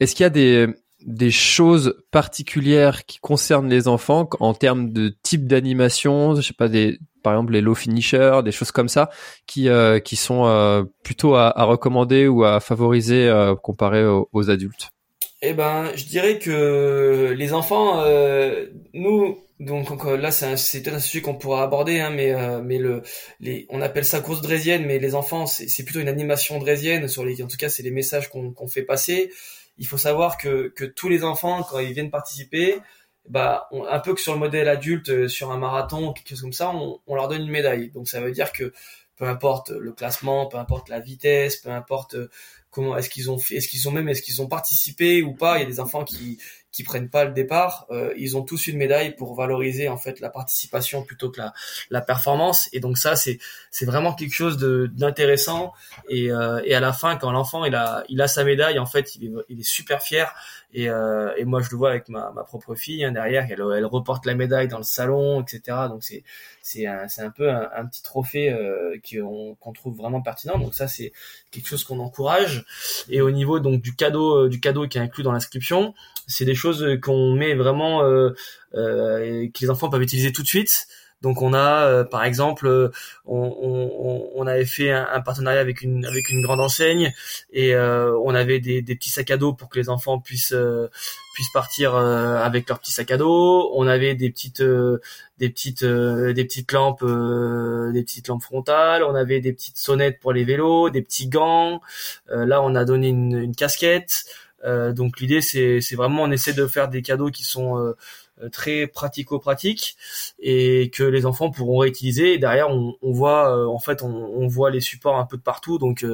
est-ce 0.00 0.14
qu'il 0.14 0.24
y 0.24 0.26
a 0.26 0.30
des 0.30 0.68
des 1.04 1.30
choses 1.30 1.96
particulières 2.10 3.04
qui 3.04 3.18
concernent 3.18 3.68
les 3.68 3.88
enfants 3.88 4.26
en 4.40 4.54
termes 4.54 4.90
de 4.90 5.14
type 5.22 5.46
d'animation, 5.46 6.34
je 6.34 6.40
sais 6.40 6.54
pas 6.54 6.68
des 6.68 6.98
par 7.24 7.32
exemple 7.32 7.52
les 7.52 7.60
low 7.60 7.74
finishers, 7.74 8.42
des 8.44 8.52
choses 8.52 8.70
comme 8.70 8.88
ça 8.88 9.10
qui 9.46 9.68
euh, 9.68 9.98
qui 9.98 10.14
sont 10.14 10.46
euh, 10.46 10.84
plutôt 11.02 11.34
à, 11.34 11.50
recommander 11.64 12.28
ou 12.28 12.44
à 12.44 12.60
favoriser 12.60 13.26
euh, 13.26 13.56
comparé 13.56 14.04
aux, 14.04 14.50
adultes. 14.50 14.90
Eh 15.42 15.52
ben, 15.52 15.90
je 15.96 16.04
dirais 16.04 16.38
que 16.38 17.34
les 17.36 17.52
enfants, 17.52 18.02
nous, 18.94 19.38
donc 19.58 20.04
là 20.04 20.30
c'est 20.30 20.56
c'est 20.56 20.86
un 20.88 21.00
sujet 21.00 21.22
qu'on 21.22 21.34
pourra 21.34 21.64
aborder, 21.64 21.98
hein, 22.00 22.10
mais 22.10 22.32
mais 22.62 22.78
le 22.78 23.02
les 23.40 23.66
on 23.68 23.82
appelle 23.82 24.04
ça 24.04 24.20
course 24.20 24.40
drésienne, 24.40 24.84
mais 24.86 24.98
les 24.98 25.14
enfants 25.14 25.46
c'est 25.46 25.84
plutôt 25.84 26.00
une 26.00 26.08
animation 26.08 26.58
drésienne 26.58 27.08
sur 27.08 27.24
les 27.24 27.42
en 27.42 27.48
tout 27.48 27.56
cas 27.56 27.68
c'est 27.68 27.82
les 27.82 27.90
messages 27.90 28.30
qu'on 28.30 28.52
qu'on 28.52 28.68
fait 28.68 28.84
passer 28.84 29.30
il 29.78 29.86
faut 29.86 29.98
savoir 29.98 30.36
que, 30.36 30.68
que 30.68 30.84
tous 30.84 31.08
les 31.08 31.24
enfants, 31.24 31.62
quand 31.68 31.80
ils 31.80 31.92
viennent 31.92 32.10
participer, 32.10 32.76
bah 33.28 33.68
un 33.88 34.00
peu 34.00 34.14
que 34.14 34.20
sur 34.20 34.34
le 34.34 34.38
modèle 34.38 34.68
adulte 34.68 35.28
sur 35.28 35.50
un 35.50 35.58
marathon 35.58 36.12
quelque 36.12 36.28
chose 36.28 36.42
comme 36.42 36.52
ça 36.52 36.70
on, 36.70 37.00
on, 37.06 37.14
leur 37.14 37.28
donne 37.28 37.42
une 37.42 37.50
médaille 37.50 37.90
donc 37.90 38.08
ça 38.08 38.20
veut 38.20 38.32
dire 38.32 38.52
que 38.52 38.72
peu 39.16 39.24
importe 39.24 39.70
le 39.70 39.92
classement 39.92 40.46
peu 40.46 40.58
importe 40.58 40.88
la 40.90 41.00
vitesse 41.00 41.56
peu 41.56 41.70
importe 41.70 42.16
comment 42.70 42.96
est-ce 42.98 43.08
qu'ils 43.08 43.30
ont 43.30 43.38
fait 43.38 43.56
est-ce 43.56 43.68
qu'ils 43.68 43.88
ont 43.88 43.92
même 43.92 44.08
est-ce 44.08 44.20
qu'ils 44.20 44.42
ont 44.42 44.46
participé 44.46 45.22
ou 45.22 45.32
pas 45.32 45.56
il 45.56 45.60
y 45.60 45.64
a 45.64 45.68
des 45.68 45.80
enfants 45.80 46.04
qui 46.04 46.38
qui 46.74 46.82
prennent 46.82 47.08
pas 47.08 47.24
le 47.24 47.32
départ, 47.32 47.86
euh, 47.90 48.12
ils 48.16 48.36
ont 48.36 48.42
tous 48.42 48.66
une 48.66 48.76
médaille 48.76 49.14
pour 49.14 49.36
valoriser 49.36 49.88
en 49.88 49.96
fait 49.96 50.18
la 50.18 50.28
participation 50.28 51.04
plutôt 51.04 51.30
que 51.30 51.40
la, 51.40 51.54
la 51.88 52.00
performance. 52.00 52.68
Et 52.72 52.80
donc 52.80 52.98
ça, 52.98 53.14
c'est 53.14 53.38
c'est 53.70 53.86
vraiment 53.86 54.12
quelque 54.12 54.34
chose 54.34 54.56
de 54.56 54.90
d'intéressant. 54.92 55.72
Et, 56.08 56.32
euh, 56.32 56.60
et 56.64 56.74
à 56.74 56.80
la 56.80 56.92
fin, 56.92 57.14
quand 57.14 57.30
l'enfant 57.30 57.64
il 57.64 57.76
a 57.76 58.02
il 58.08 58.20
a 58.20 58.26
sa 58.26 58.42
médaille, 58.42 58.80
en 58.80 58.86
fait, 58.86 59.14
il 59.14 59.26
est 59.26 59.32
il 59.48 59.60
est 59.60 59.68
super 59.68 60.02
fier. 60.02 60.34
Et, 60.74 60.90
euh, 60.90 61.32
et 61.36 61.44
moi, 61.44 61.62
je 61.62 61.70
le 61.70 61.76
vois 61.76 61.90
avec 61.90 62.08
ma, 62.08 62.30
propre 62.46 62.74
fille 62.74 63.04
hein, 63.04 63.12
derrière, 63.12 63.46
elle, 63.48 63.84
reporte 63.86 64.26
la 64.26 64.34
médaille 64.34 64.68
dans 64.68 64.78
le 64.78 64.84
salon, 64.84 65.40
etc. 65.40 65.78
Donc 65.88 66.02
c'est 66.02 66.24
c'est 66.62 66.86
un, 66.86 67.30
peu 67.30 67.50
un, 67.50 67.86
petit 67.86 68.02
trophée 68.02 68.50
euh, 68.50 68.96
qu'on 69.12 69.72
trouve 69.72 69.96
vraiment 69.96 70.20
pertinent. 70.20 70.58
Donc 70.58 70.74
ça, 70.74 70.88
c'est 70.88 71.12
quelque 71.50 71.68
chose 71.68 71.84
qu'on 71.84 72.00
encourage. 72.00 72.64
Et 73.08 73.20
au 73.20 73.30
niveau 73.30 73.60
du 73.60 73.94
cadeau 73.94 74.48
du 74.48 74.60
cadeau 74.60 74.88
qui 74.88 74.98
est 74.98 75.00
inclus 75.00 75.22
dans 75.22 75.32
l'inscription, 75.32 75.94
c'est 76.26 76.44
des 76.44 76.54
choses 76.54 76.98
qu'on 77.02 77.34
met 77.34 77.54
vraiment 77.54 78.02
euh, 78.02 78.30
euh, 78.74 79.48
que 79.48 79.60
les 79.60 79.70
enfants 79.70 79.90
peuvent 79.90 80.02
utiliser 80.02 80.32
tout 80.32 80.42
de 80.42 80.48
suite. 80.48 80.86
Donc 81.24 81.40
on 81.40 81.54
a, 81.54 81.86
euh, 81.86 82.04
par 82.04 82.22
exemple, 82.24 82.90
on, 83.24 84.30
on, 84.36 84.46
avait 84.46 84.66
fait 84.66 84.90
un, 84.90 85.20
partenariat 85.22 85.58
avec 85.58 85.80
une 85.80 86.04
avec 86.04 86.28
une 86.28 86.42
grande 86.42 86.60
enseigne 86.60 87.14
et 87.50 87.74
on 87.74 88.34
avait 88.34 88.60
des, 88.60 88.82
des, 88.82 88.94
petits 88.94 89.08
sacs 89.08 89.30
à 89.30 89.38
dos 89.38 89.54
pour 89.54 89.70
que 89.70 89.78
les 89.78 89.88
enfants 89.88 90.18
puissent 90.18 90.54
puissent 91.32 91.52
partir 91.52 91.96
avec 91.96 92.68
leurs 92.68 92.78
petits 92.78 92.92
sacs 92.92 93.10
à 93.10 93.16
dos. 93.16 93.72
On 93.74 93.86
avait 93.86 94.14
des 94.14 94.28
petites 94.28 94.62
des 94.62 95.48
petites 95.48 95.82
des 95.82 96.44
petites 96.44 96.72
lampes 96.72 97.02
des 97.02 98.02
petites 98.02 98.28
lampes 98.28 98.42
frontales. 98.42 99.02
On 99.02 99.14
avait 99.14 99.40
des 99.40 99.54
petites 99.54 99.78
sonnettes 99.78 100.20
pour 100.20 100.34
les 100.34 100.44
vélos, 100.44 100.90
des 100.90 101.00
petits 101.00 101.28
gants. 101.28 101.80
là 102.28 102.60
on 102.60 102.74
a 102.74 102.84
donné 102.84 103.08
une, 103.08 103.56
casquette. 103.56 104.26
Euh, 104.64 104.92
donc 104.92 105.20
l'idée 105.20 105.40
c'est 105.40 105.80
vraiment 105.94 106.22
on 106.22 106.30
essaie 106.30 106.54
de 106.54 106.66
faire 106.66 106.88
des 106.88 107.02
cadeaux 107.02 107.30
qui 107.30 107.44
sont 107.44 107.78
euh, 107.78 107.80
euh, 107.90 107.94
très 108.52 108.86
pratico-pratiques 108.86 109.96
et 110.38 110.90
que 110.90 111.02
les 111.02 111.26
enfants 111.26 111.50
pourront 111.50 111.78
réutiliser. 111.78 112.34
Et 112.34 112.38
derrière, 112.38 112.68
on, 112.70 112.96
on 113.02 113.12
voit 113.12 113.68
en 113.68 113.78
fait 113.78 114.02
on, 114.02 114.08
on, 114.08 114.46
voit 114.48 114.70
les 114.70 114.80
supports 114.80 115.16
un 115.16 115.26
peu 115.26 115.36
de 115.36 115.42
partout, 115.42 115.78
donc 115.78 116.04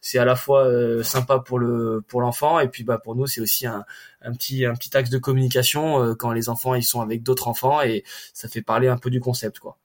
c'est 0.00 0.18
à 0.18 0.24
la 0.24 0.36
fois 0.36 0.68
sympa 1.04 1.38
pour 1.38 1.58
le 1.58 2.02
pour 2.08 2.20
l'enfant 2.20 2.60
et 2.60 2.68
puis 2.68 2.84
bah 2.84 2.98
pour 3.02 3.14
nous 3.16 3.26
c'est 3.26 3.40
aussi 3.40 3.66
un, 3.66 3.84
un 4.22 4.32
petit 4.32 4.64
un 4.64 4.74
petit 4.74 4.96
axe 4.96 5.10
de 5.10 5.18
communication 5.18 6.14
quand 6.16 6.32
les 6.32 6.48
enfants 6.48 6.74
ils 6.74 6.84
sont 6.84 7.00
avec 7.00 7.22
d'autres 7.22 7.48
enfants 7.48 7.82
et 7.82 8.04
ça 8.32 8.48
fait 8.48 8.62
parler 8.62 8.88
un 8.88 8.98
peu 8.98 9.10
du 9.10 9.20
concept 9.20 9.58
quoi. 9.58 9.78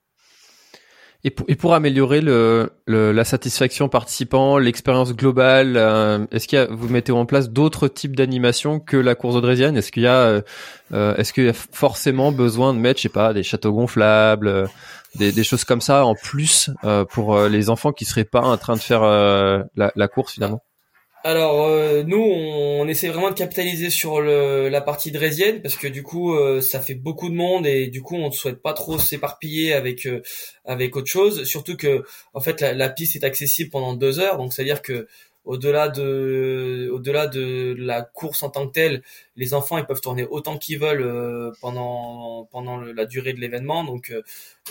Et 1.23 1.29
pour, 1.29 1.45
et 1.49 1.55
pour 1.55 1.75
améliorer 1.75 2.19
le, 2.19 2.71
le, 2.87 3.11
la 3.11 3.23
satisfaction 3.23 3.89
participant, 3.89 4.57
l'expérience 4.57 5.15
globale, 5.15 5.77
euh, 5.77 6.25
est-ce 6.31 6.47
qu'il 6.47 6.57
y 6.57 6.61
a, 6.61 6.65
vous 6.65 6.89
mettez 6.89 7.11
en 7.11 7.27
place 7.27 7.51
d'autres 7.51 7.87
types 7.87 8.15
d'animations 8.15 8.79
que 8.79 8.97
la 8.97 9.13
course 9.13 9.35
audrésienne 9.35 9.77
Est-ce 9.77 9.91
qu'il 9.91 10.01
y 10.03 10.07
a, 10.07 10.17
euh, 10.17 10.41
euh, 10.93 11.15
est-ce 11.17 11.31
qu'il 11.31 11.45
y 11.45 11.49
a 11.49 11.53
forcément 11.53 12.31
besoin 12.31 12.73
de 12.73 12.79
mettre, 12.79 12.97
je 12.97 13.03
sais 13.03 13.09
pas, 13.09 13.33
des 13.33 13.43
châteaux 13.43 13.71
gonflables, 13.71 14.67
des, 15.15 15.31
des 15.31 15.43
choses 15.43 15.63
comme 15.63 15.81
ça 15.81 16.05
en 16.05 16.15
plus 16.15 16.71
pour 17.09 17.37
les 17.39 17.69
enfants 17.69 17.91
qui 17.91 18.05
seraient 18.05 18.23
pas 18.23 18.41
en 18.41 18.57
train 18.57 18.75
de 18.75 18.79
faire 18.81 19.01
la, 19.01 19.91
la 19.95 20.07
course 20.07 20.33
finalement? 20.33 20.63
Alors 21.23 21.65
euh, 21.65 22.03
nous, 22.03 22.17
on, 22.17 22.87
essaie 22.87 23.09
vraiment 23.09 23.29
de 23.29 23.35
capitaliser 23.35 23.89
sur 23.89 24.21
le, 24.21 24.69
la 24.69 24.81
partie 24.81 25.11
drésienne 25.11 25.61
parce 25.61 25.75
que 25.75 25.87
du 25.87 26.03
coup, 26.03 26.33
euh, 26.33 26.61
ça 26.61 26.79
fait 26.81 26.95
beaucoup 26.95 27.29
de 27.29 27.35
monde 27.35 27.65
et 27.67 27.87
du 27.87 28.01
coup, 28.01 28.15
on 28.15 28.27
ne 28.27 28.33
souhaite 28.33 28.61
pas 28.61 28.73
trop 28.73 28.97
s'éparpiller 28.99 29.73
avec 29.73 30.05
euh, 30.07 30.21
avec 30.65 30.95
autre 30.95 31.07
chose. 31.07 31.43
Surtout 31.43 31.77
que 31.77 32.03
en 32.33 32.41
fait, 32.41 32.61
la, 32.61 32.73
la 32.73 32.89
piste 32.89 33.15
est 33.15 33.23
accessible 33.23 33.69
pendant 33.69 33.93
deux 33.93 34.19
heures, 34.19 34.37
donc 34.37 34.53
c'est 34.53 34.63
à 34.63 34.65
dire 34.65 34.81
que 34.81 35.07
au-delà 35.45 35.89
de 35.89 36.89
au-delà 36.91 37.27
de 37.27 37.75
la 37.77 38.03
course 38.03 38.43
en 38.43 38.49
tant 38.49 38.67
que 38.67 38.73
telle, 38.73 39.03
les 39.35 39.53
enfants 39.53 39.77
ils 39.77 39.85
peuvent 39.85 40.01
tourner 40.01 40.25
autant 40.25 40.57
qu'ils 40.57 40.79
veulent 40.79 41.01
euh, 41.01 41.51
pendant 41.61 42.47
pendant 42.51 42.77
la 42.77 43.05
durée 43.05 43.33
de 43.33 43.39
l'événement. 43.39 43.83
Donc 43.83 44.11
euh, 44.11 44.21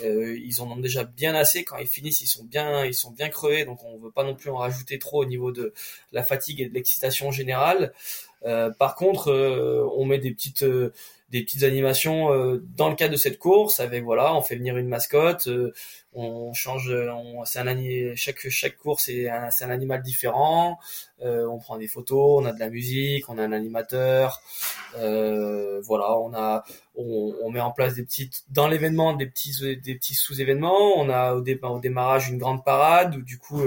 euh, 0.04 0.38
ils 0.38 0.60
en 0.62 0.70
ont 0.70 0.76
déjà 0.76 1.04
bien 1.04 1.34
assez. 1.34 1.64
Quand 1.64 1.78
ils 1.78 1.88
finissent, 1.88 2.20
ils 2.20 2.26
sont 2.26 2.44
bien 2.44 2.84
ils 2.84 2.94
sont 2.94 3.10
bien 3.10 3.28
crevés. 3.28 3.64
Donc 3.64 3.82
on 3.84 3.98
veut 3.98 4.12
pas 4.12 4.24
non 4.24 4.34
plus 4.34 4.50
en 4.50 4.56
rajouter 4.56 4.98
trop 4.98 5.22
au 5.22 5.26
niveau 5.26 5.52
de 5.52 5.72
la 6.12 6.22
fatigue 6.22 6.60
et 6.60 6.68
de 6.68 6.74
l'excitation 6.74 7.30
générale. 7.32 7.92
par 8.78 8.94
contre, 8.94 9.30
on 9.96 10.04
met 10.04 10.18
des 10.18 10.30
petites 10.32 10.64
des 11.30 11.42
petites 11.42 11.62
animations 11.62 12.32
euh, 12.32 12.64
dans 12.76 12.88
le 12.88 12.96
cadre 12.96 13.12
de 13.12 13.16
cette 13.16 13.38
course 13.38 13.80
avec 13.80 14.04
voilà 14.04 14.34
on 14.34 14.42
fait 14.42 14.56
venir 14.56 14.76
une 14.76 14.88
mascotte 14.88 15.46
euh, 15.46 15.72
on 16.12 16.52
change 16.52 16.92
on, 16.92 17.44
c'est 17.44 17.60
un 17.60 18.14
chaque 18.16 18.48
chaque 18.48 18.76
course 18.76 19.04
c'est 19.04 19.28
un, 19.28 19.70
animal 19.70 20.02
différent 20.02 20.78
euh, 21.22 21.46
on 21.46 21.58
prend 21.58 21.78
des 21.78 21.86
photos 21.86 22.42
on 22.42 22.46
a 22.46 22.52
de 22.52 22.58
la 22.58 22.68
musique 22.68 23.28
on 23.28 23.38
a 23.38 23.44
un 23.44 23.52
animateur 23.52 24.42
voilà 25.84 26.16
on 26.18 26.32
a 26.34 26.64
on, 26.94 27.50
met 27.50 27.60
en 27.60 27.72
place 27.72 27.94
des 27.94 28.04
petites 28.04 28.44
dans 28.50 28.68
l'événement 28.68 29.14
des 29.14 29.26
petits 29.26 29.54
des 29.82 29.94
petits 29.94 30.14
sous-événements 30.14 30.96
on 30.96 31.08
a 31.08 31.34
au, 31.34 31.40
départ, 31.40 31.72
au 31.72 31.80
démarrage 31.80 32.28
une 32.28 32.38
grande 32.38 32.64
parade 32.64 33.16
où 33.16 33.22
du 33.22 33.38
coup 33.38 33.62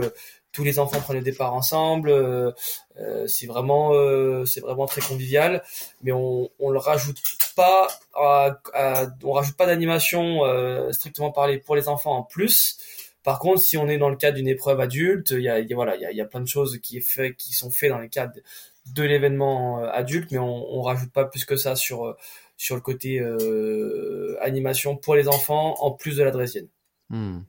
tous 0.54 0.64
les 0.64 0.80
enfants 0.80 1.02
prennent 1.02 1.18
le 1.18 1.24
départ 1.24 1.54
ensemble. 1.54 2.10
Euh, 2.10 2.52
euh, 3.00 3.28
c'est 3.28 3.48
vraiment, 3.48 3.94
euh, 3.94 4.46
c'est 4.46 4.62
vraiment 4.62 4.86
très 4.86 5.02
convivial. 5.02 5.64
Mais 6.04 6.12
on, 6.14 6.50
on 6.60 6.70
le 6.70 6.80
rajoute 6.80 7.22
pas, 7.56 7.88
on 8.16 9.32
rajoute 9.32 9.58
pas 9.58 9.66
d'animation 9.66 10.42
strictement 10.92 11.32
parlé 11.32 11.58
pour 11.58 11.76
les 11.76 11.90
enfants 11.90 12.18
en 12.18 12.24
plus. 12.24 12.78
Par 13.24 13.40
contre, 13.40 13.62
si 13.62 13.78
on 13.78 13.88
est 13.88 13.98
dans 13.98 14.10
le 14.10 14.16
cadre 14.16 14.38
d'une 14.38 14.48
épreuve 14.48 14.80
adulte, 14.80 15.32
il 15.32 15.42
y 15.42 15.50
a, 15.50 15.62
voilà, 15.74 15.96
il 15.96 16.18
y 16.18 16.22
a, 16.22 16.26
plein 16.26 16.42
de 16.42 16.48
choses 16.48 16.80
qui, 16.82 16.98
est 16.98 17.02
fait, 17.02 17.36
qui 17.36 17.54
sont 17.54 17.72
faites 17.72 17.90
dans 17.90 18.00
le 18.00 18.08
cadre 18.08 18.34
de 18.86 19.04
l'événement 19.04 19.84
adulte, 19.86 20.32
mais 20.32 20.40
on, 20.40 20.78
on 20.78 20.82
rajoute 20.82 21.12
pas 21.12 21.26
plus 21.26 21.46
que 21.46 21.56
ça 21.56 21.76
sur 21.76 22.16
sur 22.58 22.76
le 22.76 22.82
côté 22.82 23.22
animation 24.42 24.98
pour 24.98 25.16
les 25.16 25.28
enfants 25.28 25.76
en 25.80 25.92
plus 25.92 26.18
de 26.18 26.24
la 26.24 26.32
drésienne. 26.32 26.68
Hmm. 27.10 27.42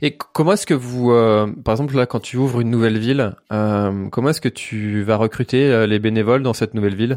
Et 0.00 0.16
comment 0.16 0.52
est-ce 0.54 0.64
que 0.64 0.74
vous, 0.74 1.12
euh, 1.12 1.46
par 1.64 1.72
exemple 1.72 1.94
là, 1.96 2.06
quand 2.06 2.20
tu 2.20 2.38
ouvres 2.38 2.60
une 2.60 2.70
nouvelle 2.70 2.98
ville, 2.98 3.34
euh, 3.52 4.08
comment 4.08 4.30
est-ce 4.30 4.40
que 4.40 4.48
tu 4.48 5.02
vas 5.02 5.16
recruter 5.16 5.70
euh, 5.70 5.86
les 5.86 5.98
bénévoles 5.98 6.42
dans 6.42 6.54
cette 6.54 6.72
nouvelle 6.72 6.96
ville? 6.96 7.16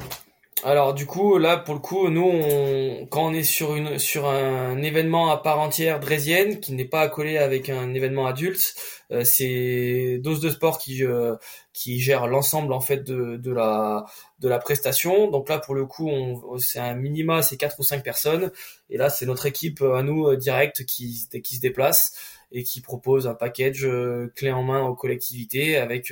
Alors 0.66 0.96
du 0.96 1.06
coup 1.06 1.38
là 1.38 1.58
pour 1.58 1.76
le 1.76 1.80
coup 1.80 2.10
nous 2.10 2.24
on, 2.24 3.06
quand 3.12 3.28
on 3.28 3.34
est 3.34 3.44
sur 3.44 3.76
une 3.76 4.00
sur 4.00 4.28
un 4.28 4.82
événement 4.82 5.30
à 5.30 5.38
part 5.38 5.60
entière 5.60 6.00
drésienne 6.00 6.60
qui 6.60 6.74
n'est 6.74 6.86
pas 6.86 7.02
accolé 7.02 7.38
avec 7.38 7.70
un 7.70 7.94
événement 7.94 8.26
adulte, 8.26 8.74
euh, 9.12 9.24
c'est 9.24 10.20
Dose 10.24 10.40
de 10.40 10.50
Sport 10.50 10.80
qui 10.80 11.04
euh, 11.04 11.36
qui 11.72 12.00
gère 12.00 12.26
l'ensemble 12.26 12.74
en 12.74 12.82
fait 12.82 13.04
de, 13.04 13.38
de 13.38 13.52
la 13.52 14.06
de 14.40 14.50
la 14.50 14.58
prestation. 14.58 15.30
Donc 15.30 15.50
là 15.50 15.60
pour 15.60 15.76
le 15.76 15.86
coup 15.86 16.10
on, 16.10 16.58
c'est 16.58 16.80
un 16.80 16.96
minima 16.96 17.44
c'est 17.44 17.58
quatre 17.58 17.80
ou 17.80 17.84
cinq 17.84 18.04
personnes 18.04 18.52
et 18.90 18.98
là 18.98 19.12
c'est 19.12 19.28
notre 19.28 19.46
équipe 19.46 19.84
à 19.84 20.02
nous 20.02 20.28
euh, 20.30 20.36
direct 20.36 20.84
qui 20.86 21.28
qui 21.44 21.56
se 21.58 21.62
déplace 21.62 22.16
et 22.52 22.64
qui 22.64 22.82
propose 22.82 23.28
un 23.28 23.36
package 23.36 23.88
clé 24.36 24.52
en 24.52 24.64
main 24.64 24.84
aux 24.84 24.96
collectivités 24.96 25.78
avec 25.78 26.12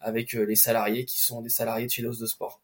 avec 0.00 0.32
les 0.32 0.56
salariés 0.56 1.04
qui 1.04 1.20
sont 1.20 1.42
des 1.42 1.48
salariés 1.50 1.86
de 1.86 1.92
chez 1.92 2.02
Dose 2.02 2.18
de 2.18 2.26
Sport. 2.26 2.63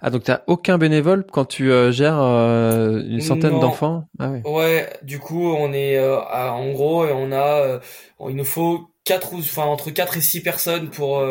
Ah 0.00 0.10
donc 0.10 0.24
t'as 0.24 0.42
aucun 0.46 0.78
bénévole 0.78 1.24
quand 1.30 1.44
tu 1.44 1.70
euh, 1.70 1.90
gères 1.90 2.20
euh, 2.20 3.02
une 3.06 3.20
centaine 3.20 3.58
d'enfants? 3.58 4.04
Ah, 4.18 4.30
oui. 4.30 4.40
Ouais, 4.44 4.88
du 5.02 5.18
coup 5.18 5.52
on 5.54 5.72
est 5.72 5.98
euh, 5.98 6.20
en 6.20 6.70
gros 6.72 7.06
et 7.06 7.12
on 7.12 7.32
a 7.32 7.80
il 8.28 8.36
nous 8.36 8.44
faut 8.44 8.90
quatre 9.04 9.34
ou 9.34 9.38
enfin 9.38 9.64
entre 9.64 9.90
quatre 9.90 10.16
et 10.16 10.20
six 10.20 10.42
personnes 10.42 10.90
pour 10.90 11.24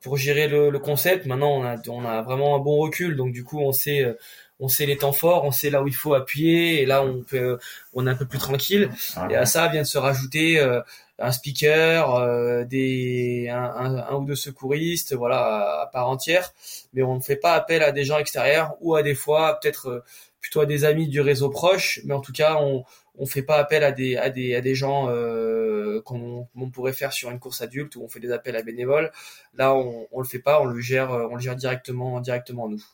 pour 0.00 0.16
gérer 0.16 0.48
le, 0.48 0.70
le, 0.70 0.78
concept. 0.78 1.26
Maintenant 1.26 1.50
on 1.50 1.64
a 1.64 1.76
on 1.88 2.04
a 2.04 2.22
vraiment 2.22 2.56
un 2.56 2.58
bon 2.58 2.78
recul 2.78 3.16
donc 3.16 3.32
du 3.32 3.44
coup 3.44 3.60
on 3.60 3.72
sait 3.72 4.16
on 4.60 4.68
sait 4.68 4.86
les 4.86 4.96
temps 4.96 5.12
forts, 5.12 5.44
on 5.44 5.52
sait 5.52 5.70
là 5.70 5.82
où 5.82 5.88
il 5.88 5.94
faut 5.94 6.14
appuyer 6.14 6.80
et 6.82 6.86
là 6.86 7.02
on 7.02 7.22
peut 7.22 7.58
on 7.92 8.06
est 8.06 8.10
un 8.10 8.16
peu 8.16 8.26
plus 8.26 8.38
tranquille. 8.38 8.90
Et 9.30 9.36
à 9.36 9.46
ça 9.46 9.68
vient 9.68 9.82
de 9.82 9.86
se 9.86 9.98
rajouter 9.98 10.60
un 11.18 11.32
speaker, 11.32 12.14
euh, 12.14 12.64
des 12.64 13.48
un, 13.50 13.96
un, 13.98 14.14
ou 14.14 14.24
deux 14.24 14.34
secouristes, 14.34 15.14
voilà, 15.14 15.82
à, 15.82 15.86
part 15.86 16.08
entière. 16.08 16.52
Mais 16.92 17.02
on 17.02 17.16
ne 17.16 17.20
fait 17.20 17.36
pas 17.36 17.54
appel 17.54 17.82
à 17.82 17.92
des 17.92 18.04
gens 18.04 18.18
extérieurs 18.18 18.74
ou 18.80 18.94
à 18.94 19.02
des 19.02 19.14
fois 19.14 19.58
peut-être 19.60 19.88
euh, 19.88 20.04
plutôt 20.40 20.60
à 20.60 20.66
des 20.66 20.84
amis 20.84 21.08
du 21.08 21.20
réseau 21.20 21.48
proche. 21.50 22.00
Mais 22.04 22.14
en 22.14 22.20
tout 22.20 22.32
cas, 22.32 22.56
on 22.60 22.84
on 23.18 23.24
fait 23.26 23.42
pas 23.42 23.56
appel 23.56 23.82
à 23.82 23.92
des 23.92 24.16
à 24.16 24.28
des 24.30 24.54
à 24.54 24.60
des 24.60 24.74
gens 24.74 25.08
euh, 25.08 26.02
qu'on 26.02 26.48
on 26.54 26.70
pourrait 26.70 26.92
faire 26.92 27.12
sur 27.12 27.30
une 27.30 27.38
course 27.38 27.62
adulte 27.62 27.96
où 27.96 28.02
on 28.02 28.08
fait 28.08 28.20
des 28.20 28.32
appels 28.32 28.56
à 28.56 28.62
bénévoles. 28.62 29.10
Là, 29.54 29.74
on 29.74 30.06
on 30.12 30.20
le 30.20 30.26
fait 30.26 30.38
pas, 30.38 30.60
on 30.60 30.66
le 30.66 30.80
gère 30.80 31.10
on 31.10 31.36
le 31.36 31.40
gère 31.40 31.56
directement 31.56 32.20
directement 32.20 32.68
nous. 32.68 32.84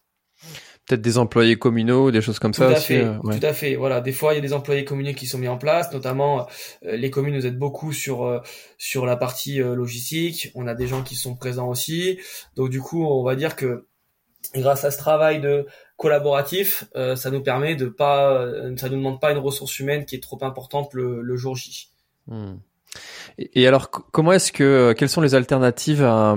Peut-être 0.87 1.01
des 1.01 1.17
employés 1.17 1.57
communaux, 1.57 2.11
des 2.11 2.21
choses 2.21 2.41
comme 2.41 2.55
ça 2.55 2.67
tout 2.67 2.73
à 2.73 2.77
Fait, 2.77 3.05
euh, 3.05 3.19
Tout 3.23 3.47
à 3.47 3.53
fait. 3.53 3.77
Voilà, 3.77 4.01
des 4.01 4.13
fois 4.13 4.33
il 4.33 4.37
y 4.37 4.39
a 4.39 4.43
des 4.43 4.53
employés 4.53 4.85
communaux 4.85 5.13
qui 5.15 5.27
sont 5.27 5.39
mis 5.39 5.47
en 5.47 5.57
place, 5.57 5.93
notamment 5.93 6.49
euh, 6.85 6.97
les 6.97 7.09
communes 7.09 7.35
nous 7.35 7.47
aident 7.47 7.59
beaucoup 7.59 7.93
sur 7.93 8.25
euh, 8.25 8.41
sur 8.79 9.07
la 9.07 9.17
partie 9.17 9.59
logistique. 9.59 10.51
On 10.57 10.67
a 10.67 10.75
des 10.75 10.89
gens 10.89 11.03
qui 11.03 11.15
sont 11.15 11.37
présents 11.37 11.69
aussi. 11.69 12.19
Donc 12.57 12.69
du 12.69 12.81
coup, 12.81 13.07
on 13.07 13.23
va 13.23 13.37
dire 13.37 13.55
que 13.55 13.87
grâce 14.57 14.85
à 14.85 14.91
ce 14.91 14.99
travail 14.99 15.41
de 15.41 15.67
collaboratif, 15.97 16.85
ça 16.95 17.31
nous 17.31 17.43
permet 17.43 17.77
de 17.77 17.87
pas, 17.87 18.45
ça 18.77 18.89
nous 18.89 18.97
demande 18.97 19.21
pas 19.21 19.31
une 19.31 19.39
ressource 19.39 19.79
humaine 19.79 20.05
qui 20.05 20.17
est 20.17 20.23
trop 20.23 20.43
importante 20.43 20.95
le, 20.95 21.37
jour 21.37 21.55
J. 21.55 21.91
Hmm. 22.27 22.57
Et 23.39 23.67
alors, 23.67 23.91
comment 23.91 24.33
est-ce 24.33 24.53
que, 24.53 24.63
euh, 24.63 24.95
quelles 24.95 25.09
sont 25.09 25.21
les 25.21 25.35
alternatives 25.35 26.05
à, 26.05 26.37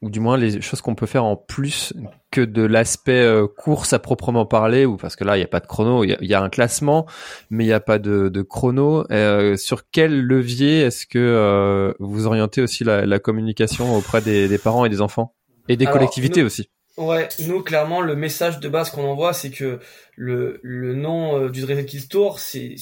ou 0.00 0.10
du 0.10 0.20
moins 0.20 0.36
les 0.36 0.60
choses 0.60 0.80
qu'on 0.80 0.94
peut 0.94 1.06
faire 1.06 1.24
en 1.24 1.36
plus 1.36 1.92
que 2.30 2.40
de 2.40 2.62
l'aspect 2.62 3.20
euh, 3.22 3.46
course 3.46 3.92
à 3.92 3.98
proprement 3.98 4.46
parler, 4.46 4.86
ou 4.86 4.96
parce 4.96 5.16
que 5.16 5.24
là 5.24 5.36
il 5.36 5.40
n'y 5.40 5.44
a 5.44 5.48
pas 5.48 5.60
de 5.60 5.66
chrono, 5.66 6.04
il 6.04 6.16
y 6.20 6.34
a, 6.34 6.42
un 6.42 6.48
classement, 6.48 7.06
mais 7.50 7.64
il 7.64 7.66
n'y 7.66 7.72
a 7.72 7.80
pas 7.80 7.98
de, 7.98 8.28
de 8.28 8.42
chrono. 8.42 9.04
Euh, 9.10 9.56
sur 9.56 9.90
quel 9.90 10.20
levier 10.22 10.82
est-ce 10.82 11.06
que 11.06 11.94
vous 11.98 12.26
orientez 12.26 12.62
aussi 12.62 12.84
la, 12.84 13.18
communication 13.18 13.96
auprès 13.96 14.22
des, 14.22 14.58
parents 14.58 14.84
et 14.84 14.88
des 14.88 15.00
enfants 15.00 15.34
et 15.68 15.76
des 15.76 15.86
collectivités 15.86 16.42
aussi? 16.42 16.70
Ouais, 16.96 17.28
nous 17.46 17.62
clairement 17.62 18.00
le 18.00 18.16
message 18.16 18.58
de 18.58 18.68
base 18.68 18.90
qu'on 18.90 19.04
envoie, 19.04 19.32
c'est 19.32 19.50
que 19.50 19.78
le, 20.16 20.58
le 20.62 20.94
nom 20.94 21.48
du 21.48 21.60
Dream 21.60 21.84
Tour, 22.08 22.40
c'est 22.40 22.74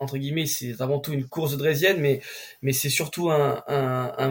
entre 0.00 0.16
guillemets, 0.16 0.46
c'est 0.46 0.80
avant 0.80 0.98
tout 0.98 1.12
une 1.12 1.26
course 1.26 1.52
de 1.52 1.56
Drésienne, 1.58 2.00
mais 2.00 2.20
mais 2.62 2.72
c'est 2.72 2.88
surtout 2.88 3.30
un, 3.30 3.62
un, 3.68 4.12
un, 4.18 4.30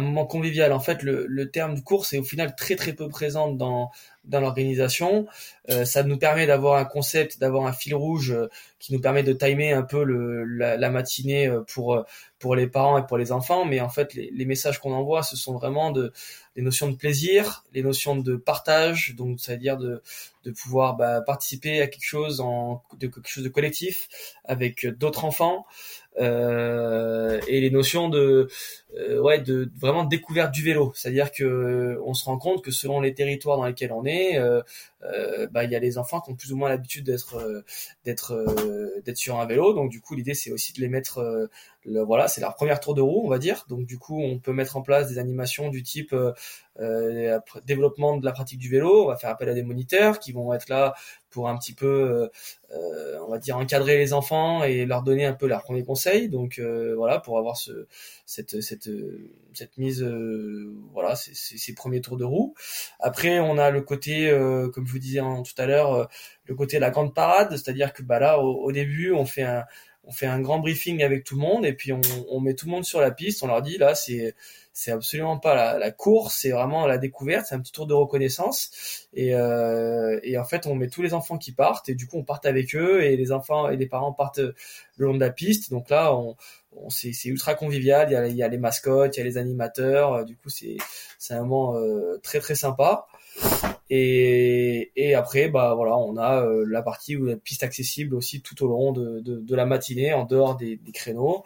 moment 0.00 0.26
convivial. 0.26 0.72
En 0.72 0.80
fait, 0.80 1.02
le, 1.02 1.26
le 1.26 1.50
terme 1.50 1.80
course 1.82 2.12
est 2.12 2.18
au 2.18 2.22
final 2.22 2.54
très 2.54 2.76
très 2.76 2.92
peu 2.92 3.08
présent 3.08 3.50
dans 3.50 3.90
dans 4.24 4.40
l'organisation. 4.40 5.26
Euh, 5.70 5.84
ça 5.84 6.02
nous 6.02 6.18
permet 6.18 6.46
d'avoir 6.46 6.76
un 6.76 6.84
concept, 6.84 7.38
d'avoir 7.38 7.66
un 7.66 7.72
fil 7.72 7.94
rouge 7.94 8.32
euh, 8.32 8.48
qui 8.78 8.92
nous 8.92 9.00
permet 9.00 9.22
de 9.22 9.32
timer 9.32 9.72
un 9.72 9.82
peu 9.82 10.04
le, 10.04 10.44
la, 10.44 10.76
la, 10.76 10.90
matinée 10.90 11.46
euh, 11.46 11.62
pour 11.62 12.04
pour 12.38 12.54
les 12.54 12.66
parents 12.66 12.98
et 12.98 13.06
pour 13.06 13.18
les 13.18 13.32
enfants. 13.32 13.64
Mais 13.64 13.80
en 13.80 13.88
fait, 13.88 14.14
les, 14.14 14.30
les 14.34 14.44
messages 14.44 14.78
qu'on 14.78 14.92
envoie, 14.92 15.22
ce 15.22 15.36
sont 15.36 15.54
vraiment 15.54 15.90
de 15.90 16.12
les 16.56 16.62
notions 16.62 16.88
de 16.88 16.96
plaisir, 16.96 17.64
les 17.72 17.82
notions 17.82 18.16
de 18.16 18.36
partage, 18.36 19.14
donc 19.16 19.40
c'est-à-dire 19.40 19.76
de 19.76 20.02
de 20.44 20.50
pouvoir 20.50 20.96
bah, 20.96 21.20
participer 21.20 21.82
à 21.82 21.86
quelque 21.86 22.04
chose 22.04 22.40
en 22.40 22.82
de 22.98 23.06
quelque 23.06 23.28
chose 23.28 23.44
de 23.44 23.48
collectif 23.48 24.08
avec 24.44 24.86
d'autres 24.86 25.24
enfants 25.24 25.66
euh, 26.18 27.40
et 27.46 27.60
les 27.60 27.70
notions 27.70 28.08
de 28.08 28.48
euh, 28.98 29.20
ouais 29.20 29.40
de 29.40 29.70
vraiment 29.76 30.04
découverte 30.04 30.52
du 30.52 30.64
vélo. 30.64 30.92
C'est-à-dire 30.96 31.30
que 31.30 32.00
on 32.04 32.14
se 32.14 32.24
rend 32.24 32.38
compte 32.38 32.64
que 32.64 32.72
selon 32.72 33.00
les 33.00 33.14
territoires 33.14 33.56
dans 33.56 33.64
lesquels 33.64 33.92
on 33.92 34.04
est 34.04 34.38
euh, 34.38 34.62
euh 35.02 35.46
bah 35.46 35.64
il 35.64 35.70
y 35.70 35.76
a 35.76 35.78
les 35.78 35.96
enfants 35.96 36.20
qui 36.20 36.30
ont 36.30 36.34
plus 36.34 36.52
ou 36.52 36.56
moins 36.56 36.68
l'habitude 36.68 37.04
d'être 37.06 37.36
euh, 37.36 37.62
d'être 38.04 38.44
d'être 39.04 39.16
sur 39.16 39.38
un 39.38 39.46
vélo. 39.46 39.74
Donc 39.74 39.90
du 39.90 40.00
coup 40.00 40.16
l'idée 40.16 40.34
c'est 40.34 40.50
aussi 40.50 40.72
de 40.72 40.80
les 40.80 40.88
mettre 40.88 41.48
le, 41.84 42.02
voilà 42.02 42.26
c'est 42.26 42.40
leur 42.40 42.54
première 42.56 42.80
tour 42.80 42.94
de 42.94 43.00
roue 43.00 43.22
on 43.24 43.28
va 43.28 43.38
dire. 43.38 43.64
Donc 43.68 43.86
du 43.86 43.98
coup 43.98 44.20
on 44.20 44.38
peut 44.40 44.52
mettre 44.52 44.76
en 44.76 44.82
place 44.82 45.08
des 45.08 45.18
animations 45.18 45.68
du 45.68 45.82
type 45.82 46.14
développement 47.66 48.16
de 48.16 48.24
la 48.24 48.32
pratique 48.32 48.58
du 48.58 48.70
vélo. 48.70 49.04
On 49.04 49.08
va 49.08 49.16
faire 49.16 49.30
appel 49.30 49.48
à 49.48 49.54
des 49.54 49.62
moniteurs 49.62 50.18
qui 50.18 50.32
vont 50.32 50.52
être 50.52 50.68
là 50.68 50.94
pour 51.30 51.48
un 51.48 51.56
petit 51.56 51.72
peu, 51.72 51.86
euh, 51.86 52.28
euh, 52.72 53.18
on 53.26 53.30
va 53.30 53.38
dire, 53.38 53.56
encadrer 53.56 53.98
les 53.98 54.12
enfants 54.12 54.64
et 54.64 54.84
leur 54.84 55.02
donner 55.02 55.24
un 55.24 55.32
peu 55.32 55.46
leurs 55.46 55.62
premiers 55.62 55.84
conseils. 55.84 56.28
Donc 56.28 56.58
euh, 56.58 56.94
voilà, 56.96 57.20
pour 57.20 57.38
avoir 57.38 57.56
ce, 57.56 57.86
cette, 58.26 58.60
cette, 58.60 58.79
cette 59.52 59.76
mise, 59.78 60.02
voilà, 60.92 61.14
ces, 61.16 61.74
premiers 61.74 62.00
tours 62.00 62.16
de 62.16 62.24
roue. 62.24 62.54
Après, 63.00 63.40
on 63.40 63.58
a 63.58 63.70
le 63.70 63.82
côté, 63.82 64.30
comme 64.72 64.86
je 64.86 64.92
vous 64.92 64.98
disais 64.98 65.20
tout 65.20 65.62
à 65.62 65.66
l'heure, 65.66 66.08
le 66.44 66.54
côté 66.54 66.76
de 66.76 66.80
la 66.80 66.90
grande 66.90 67.14
parade, 67.14 67.50
c'est-à-dire 67.50 67.92
que 67.92 68.02
bah 68.02 68.18
là, 68.18 68.38
au 68.38 68.70
début, 68.72 69.12
on 69.12 69.26
fait 69.26 69.42
un 69.42 69.64
on 70.04 70.12
fait 70.12 70.26
un 70.26 70.40
grand 70.40 70.58
briefing 70.58 71.02
avec 71.02 71.24
tout 71.24 71.34
le 71.34 71.42
monde 71.42 71.66
et 71.66 71.72
puis 71.72 71.92
on, 71.92 72.00
on 72.30 72.40
met 72.40 72.54
tout 72.54 72.66
le 72.66 72.72
monde 72.72 72.84
sur 72.84 73.00
la 73.00 73.10
piste. 73.10 73.42
On 73.42 73.46
leur 73.46 73.62
dit 73.62 73.78
là, 73.78 73.94
c'est 73.94 74.34
c'est 74.72 74.92
absolument 74.92 75.38
pas 75.38 75.54
la, 75.54 75.78
la 75.78 75.90
course, 75.90 76.38
c'est 76.40 76.50
vraiment 76.50 76.86
la 76.86 76.96
découverte, 76.96 77.46
c'est 77.46 77.54
un 77.54 77.60
petit 77.60 77.72
tour 77.72 77.86
de 77.86 77.94
reconnaissance. 77.94 79.08
Et, 79.12 79.34
euh, 79.34 80.18
et 80.22 80.38
en 80.38 80.44
fait, 80.44 80.66
on 80.66 80.74
met 80.74 80.88
tous 80.88 81.02
les 81.02 81.12
enfants 81.12 81.38
qui 81.38 81.52
partent 81.52 81.88
et 81.88 81.94
du 81.94 82.06
coup, 82.06 82.18
on 82.18 82.24
part 82.24 82.40
avec 82.44 82.74
eux 82.74 83.02
et 83.02 83.16
les 83.16 83.32
enfants 83.32 83.68
et 83.68 83.76
les 83.76 83.86
parents 83.86 84.12
partent 84.12 84.38
le 84.38 84.54
long 84.96 85.14
de 85.14 85.20
la 85.20 85.30
piste. 85.30 85.70
Donc 85.70 85.90
là, 85.90 86.14
on, 86.14 86.36
on 86.72 86.88
c'est, 86.88 87.12
ultra 87.26 87.54
convivial. 87.54 88.08
Il 88.10 88.12
y, 88.12 88.16
a, 88.16 88.26
il 88.28 88.36
y 88.36 88.42
a 88.42 88.48
les 88.48 88.58
mascottes, 88.58 89.16
il 89.16 89.20
y 89.20 89.22
a 89.22 89.26
les 89.26 89.38
animateurs. 89.38 90.24
Du 90.24 90.36
coup, 90.36 90.48
c'est 90.48 90.76
c'est 91.18 91.34
un 91.34 91.40
moment 91.42 91.76
euh, 91.76 92.18
très 92.22 92.40
très 92.40 92.54
sympa. 92.54 93.06
Et, 93.92 94.92
et 94.94 95.14
après, 95.16 95.48
bah 95.48 95.74
voilà, 95.74 95.96
on 95.96 96.16
a 96.16 96.44
euh, 96.44 96.64
la 96.68 96.80
partie 96.80 97.16
où 97.16 97.24
la 97.24 97.36
piste 97.36 97.64
accessible 97.64 98.14
aussi 98.14 98.40
tout 98.40 98.64
au 98.64 98.68
long 98.68 98.92
de, 98.92 99.18
de, 99.18 99.40
de 99.40 99.56
la 99.56 99.66
matinée, 99.66 100.12
en 100.12 100.24
dehors 100.24 100.56
des, 100.56 100.76
des 100.76 100.92
créneaux 100.92 101.44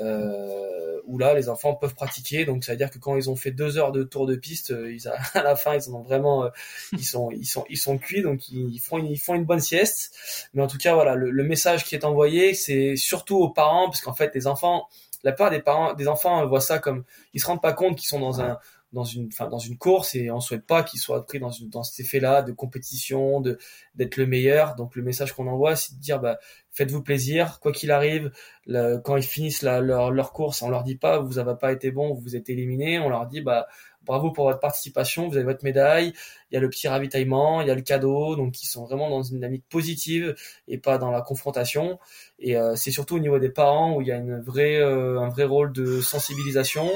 euh, 0.00 1.00
où 1.06 1.18
là 1.18 1.32
les 1.32 1.48
enfants 1.48 1.74
peuvent 1.74 1.94
pratiquer. 1.94 2.44
Donc 2.44 2.64
ça 2.64 2.72
veut 2.72 2.78
dire 2.78 2.90
que 2.90 2.98
quand 2.98 3.16
ils 3.16 3.30
ont 3.30 3.36
fait 3.36 3.50
deux 3.50 3.78
heures 3.78 3.92
de 3.92 4.02
tour 4.02 4.26
de 4.26 4.36
piste, 4.36 4.72
euh, 4.72 4.92
ils, 4.92 5.08
à 5.34 5.42
la 5.42 5.56
fin 5.56 5.74
ils 5.74 5.90
ont 5.90 6.02
vraiment, 6.02 6.50
ils 6.92 7.04
sont, 7.04 7.30
ils 7.30 7.46
sont, 7.46 7.64
ils 7.70 7.78
sont 7.78 7.96
cuits, 7.98 8.22
donc 8.22 8.48
ils 8.50 8.78
font, 8.78 8.98
une, 8.98 9.06
ils 9.06 9.18
font 9.18 9.34
une 9.34 9.44
bonne 9.44 9.60
sieste. 9.60 10.14
Mais 10.54 10.62
en 10.62 10.66
tout 10.66 10.78
cas 10.78 10.94
voilà, 10.94 11.14
le, 11.14 11.30
le 11.30 11.44
message 11.44 11.84
qui 11.84 11.94
est 11.94 12.04
envoyé, 12.04 12.52
c'est 12.54 12.96
surtout 12.96 13.36
aux 13.36 13.50
parents, 13.50 13.86
parce 13.86 14.00
qu'en 14.00 14.14
fait 14.14 14.34
les 14.34 14.46
enfants, 14.46 14.86
la 15.22 15.32
plupart 15.32 15.50
des 15.50 15.60
parents, 15.60 15.94
des 15.94 16.08
enfants 16.08 16.46
voient 16.46 16.60
ça 16.60 16.78
comme, 16.78 17.04
ils 17.32 17.40
se 17.40 17.46
rendent 17.46 17.62
pas 17.62 17.72
compte 17.72 17.96
qu'ils 17.96 18.08
sont 18.08 18.20
dans 18.20 18.40
un 18.40 18.58
dans 18.96 19.04
une 19.04 19.28
enfin 19.32 19.48
dans 19.48 19.58
une 19.58 19.76
course 19.76 20.14
et 20.14 20.30
on 20.30 20.40
souhaite 20.40 20.66
pas 20.66 20.82
qu'ils 20.82 20.98
soient 20.98 21.24
pris 21.24 21.38
dans 21.38 21.50
une, 21.50 21.68
dans 21.68 21.82
cet 21.82 22.04
effet-là 22.04 22.42
de 22.42 22.52
compétition 22.52 23.40
de 23.40 23.58
d'être 23.94 24.16
le 24.16 24.26
meilleur. 24.26 24.74
Donc 24.74 24.96
le 24.96 25.02
message 25.02 25.32
qu'on 25.32 25.46
envoie 25.46 25.76
c'est 25.76 25.94
de 25.94 26.00
dire 26.00 26.18
bah 26.18 26.38
faites-vous 26.72 27.02
plaisir. 27.02 27.60
Quoi 27.60 27.72
qu'il 27.72 27.90
arrive 27.90 28.32
quand 28.66 29.16
ils 29.16 29.22
finissent 29.22 29.62
leur 29.62 30.32
course 30.32 30.62
on 30.62 30.70
leur 30.70 30.82
dit 30.82 30.96
pas 30.96 31.20
vous 31.20 31.38
avez 31.38 31.54
pas 31.60 31.72
été 31.72 31.90
bon 31.90 32.14
vous 32.14 32.34
êtes 32.34 32.48
éliminé. 32.48 32.98
On 32.98 33.08
leur 33.08 33.26
dit 33.26 33.42
bah 33.42 33.66
bravo 34.06 34.30
pour 34.30 34.46
votre 34.46 34.60
participation, 34.60 35.28
vous 35.28 35.36
avez 35.36 35.44
votre 35.44 35.64
médaille, 35.64 36.14
il 36.50 36.54
y 36.54 36.56
a 36.56 36.60
le 36.60 36.70
petit 36.70 36.88
ravitaillement, 36.88 37.60
il 37.60 37.68
y 37.68 37.70
a 37.70 37.74
le 37.74 37.82
cadeau, 37.82 38.36
donc 38.36 38.62
ils 38.62 38.66
sont 38.66 38.84
vraiment 38.84 39.10
dans 39.10 39.22
une 39.22 39.36
dynamique 39.36 39.64
positive 39.68 40.34
et 40.68 40.78
pas 40.78 40.96
dans 40.96 41.10
la 41.10 41.20
confrontation. 41.20 41.98
Et 42.38 42.56
euh, 42.56 42.76
c'est 42.76 42.90
surtout 42.90 43.16
au 43.16 43.18
niveau 43.18 43.38
des 43.38 43.50
parents 43.50 43.96
où 43.96 44.02
il 44.02 44.08
y 44.08 44.12
a 44.12 44.16
une 44.16 44.40
vraie, 44.40 44.76
euh, 44.76 45.20
un 45.20 45.28
vrai 45.28 45.44
rôle 45.44 45.72
de 45.72 46.00
sensibilisation, 46.00 46.88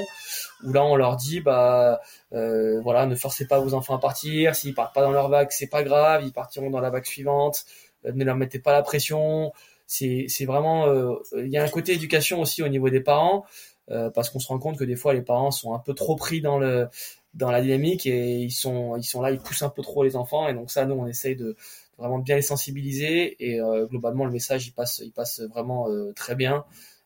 où 0.63 0.73
là 0.73 0.83
on 0.83 0.95
leur 0.95 1.17
dit 1.17 1.41
bah 1.41 1.99
euh, 2.33 2.79
voilà 2.81 3.05
ne 3.05 3.15
forcez 3.15 3.45
pas 3.47 3.59
vos 3.59 3.73
enfants 3.73 3.95
à 3.95 3.99
partir, 3.99 4.55
s'ils 4.55 4.73
partent 4.73 4.95
pas 4.95 5.01
dans 5.01 5.11
leur 5.11 5.29
vague 5.29 5.49
c'est 5.51 5.69
pas 5.69 5.83
grave, 5.83 6.23
ils 6.25 6.33
partiront 6.33 6.69
dans 6.69 6.81
la 6.81 6.89
vague 6.89 7.05
suivante, 7.05 7.65
ne 8.05 8.23
leur 8.23 8.35
mettez 8.35 8.59
pas 8.59 8.71
la 8.71 8.81
pression. 8.81 9.51
C'est, 9.87 10.45
vraiment 10.45 10.87
il 11.35 11.49
y 11.49 11.57
a 11.57 11.63
un 11.63 11.67
côté 11.67 11.91
éducation 11.91 12.39
aussi 12.39 12.63
au 12.63 12.69
niveau 12.69 12.89
des 12.89 13.01
parents 13.01 13.45
parce 13.87 14.29
qu'on 14.29 14.39
se 14.39 14.47
rend 14.47 14.59
compte 14.59 14.77
que 14.77 14.83
des 14.83 14.95
fois 14.95 15.13
les 15.13 15.21
parents 15.21 15.51
sont 15.51 15.73
un 15.73 15.79
peu 15.79 15.93
trop 15.93 16.15
pris 16.15 16.41
dans 16.41 16.57
le 16.57 16.87
dans 17.33 17.51
la 17.51 17.61
dynamique 17.61 18.05
et 18.05 18.39
ils 18.39 18.51
sont 18.51 18.95
ils 18.97 19.03
sont 19.03 19.21
là 19.21 19.31
ils 19.31 19.39
poussent 19.39 19.63
un 19.63 19.69
peu 19.69 19.81
trop 19.81 20.03
les 20.03 20.15
enfants. 20.15 20.47
Et 20.47 20.53
donc 20.53 20.71
ça 20.71 20.85
nous 20.85 20.95
on 20.95 21.07
essaye 21.07 21.35
de 21.35 21.55
vraiment 21.97 22.19
bien 22.19 22.35
les 22.35 22.41
sensibiliser. 22.41 23.35
Et 23.45 23.59
euh, 23.59 23.85
globalement 23.87 24.25
le 24.25 24.31
message 24.31 24.67
il 24.67 24.71
passe 24.71 25.01
il 25.03 25.11
passe 25.11 25.41
vraiment 25.41 25.89
euh, 25.89 26.13
très 26.13 26.35
bien. 26.35 26.65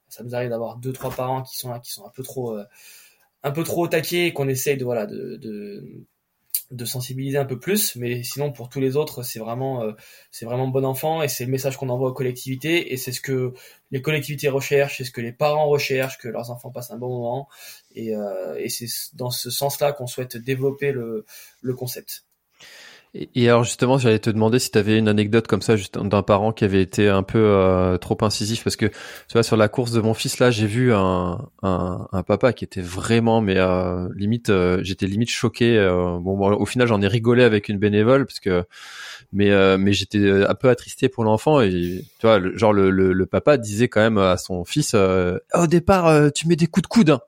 Ça 0.10 0.24
nous 0.24 0.36
arrive 0.36 0.50
d'avoir 0.50 0.78
deux 0.78 0.94
trois 0.94 1.12
parents 1.12 1.44
qui 1.44 1.58
sont 1.58 1.70
là 1.70 1.80
qui 1.80 1.92
sont 1.92 2.06
un 2.06 2.12
peu 2.12 2.24
trop 2.24 2.58
un 3.44 3.52
peu 3.52 3.64
trop 3.64 3.88
taqués 3.88 4.28
et 4.28 4.34
qu'on 4.34 4.48
essaye 4.48 4.78
de 4.78 4.86
voilà 4.86 5.06
de 5.06 6.06
de 6.72 6.86
sensibiliser 6.86 7.38
un 7.38 7.46
peu 7.46 7.60
plus, 7.60 7.96
mais 7.96 8.24
sinon 8.24 8.52
pour 8.52 8.70
tous 8.70 8.80
les 8.80 8.96
autres, 8.96 9.24
c'est 9.24 9.39
vraiment 9.39 9.84
euh, 9.84 9.94
c'est 10.32 10.46
vraiment 10.46 10.68
bon 10.68 10.86
enfant 10.86 11.22
et 11.24 11.28
c'est 11.28 11.46
le 11.46 11.52
message 11.52 11.78
qu'on 11.78 11.89
envoie 11.89 12.10
aux 12.10 12.13
collectivités 12.13 12.94
et 12.94 12.98
c'est 12.98 13.12
ce 13.12 13.22
que 13.22 13.54
les 13.91 14.02
collectivités 14.02 14.50
recherchent, 14.50 14.98
c'est 14.98 15.06
ce 15.06 15.12
que 15.12 15.22
les 15.22 15.32
parents 15.32 15.68
recherchent, 15.68 16.18
que 16.18 16.28
leurs 16.28 16.52
enfants 16.52 16.72
passent 16.72 16.91
un 16.91 16.98
bon 16.98 17.10
moment 17.10 17.48
et, 17.94 18.15
euh, 18.15 18.68
c'est 18.70 18.88
dans 19.13 19.30
ce 19.30 19.50
sens-là 19.50 19.94
qu'on 19.94 20.08
souhaite 20.08 20.38
développer 20.38 20.91
le 20.91 21.26
concept. 21.76 22.26
Et 23.34 23.47
alors 23.47 23.63
justement, 23.63 23.97
j'allais 23.97 24.19
te 24.19 24.30
demander 24.30 24.60
si 24.60 24.71
tu 24.71 24.78
avais 24.78 24.97
une 24.97 25.08
anecdote 25.08 25.47
comme 25.47 25.62
ça 25.62 25.75
d'un 25.93 26.21
parent 26.21 26.51
qui 26.51 26.65
avait 26.65 26.82
été 26.82 27.08
un 27.08 27.23
peu 27.23 27.39
euh, 27.39 27.97
trop 27.97 28.17
incisif 28.21 28.62
parce 28.62 28.75
que 28.75 28.88
tu 28.88 29.34
vois 29.34 29.43
sur 29.43 29.56
la 29.56 29.69
course 29.69 29.91
de 29.91 30.01
mon 30.01 30.13
fils 30.13 30.39
là, 30.39 30.51
j'ai 30.51 30.67
vu 30.67 30.93
un, 30.93 31.47
un, 31.63 32.08
un, 32.12 32.23
papa 32.23 32.51
qui 32.51 32.65
était 32.65 32.82
vraiment 32.82 33.39
mais 33.39 33.56
euh, 33.58 34.10
limite 34.15 34.49
euh, 34.49 34.80
j'étais 34.84 35.08
limite 35.08 35.30
choqué 35.30 35.78
bon, 36.21 36.36
bon, 36.36 36.51
au 36.56 36.65
final 36.65 36.89
j'en 36.89 37.01
ai 37.01 37.08
rigolé 37.08 37.43
avec 37.43 37.69
une 37.69 37.78
bénévole 37.78 38.25
parce 38.25 38.41
que 38.41 38.65
mais 39.32 39.78
mais 39.78 39.93
j'étais 39.93 40.45
un 40.45 40.56
peu 40.56 40.69
attristé 40.69 41.08
pour 41.08 41.23
l'enfant 41.23 41.62
et 41.62 42.04
tu 42.19 42.28
vois 42.28 42.39
le, 42.39 42.58
genre 42.58 42.73
le, 42.73 42.89
le, 42.89 43.13
le, 43.13 43.25
papa 43.25 43.58
disait 43.58 43.88
quand 43.88 44.01
même 44.01 44.17
à 44.17 44.36
son 44.36 44.65
fils 44.65 44.93
au 44.93 45.67
départ 45.67 46.32
tu 46.34 46.49
mets 46.49 46.58
des 46.58 46.67
coups 46.67 46.84
de 46.84 46.88
coude 46.88 47.10
hein. 47.12 47.21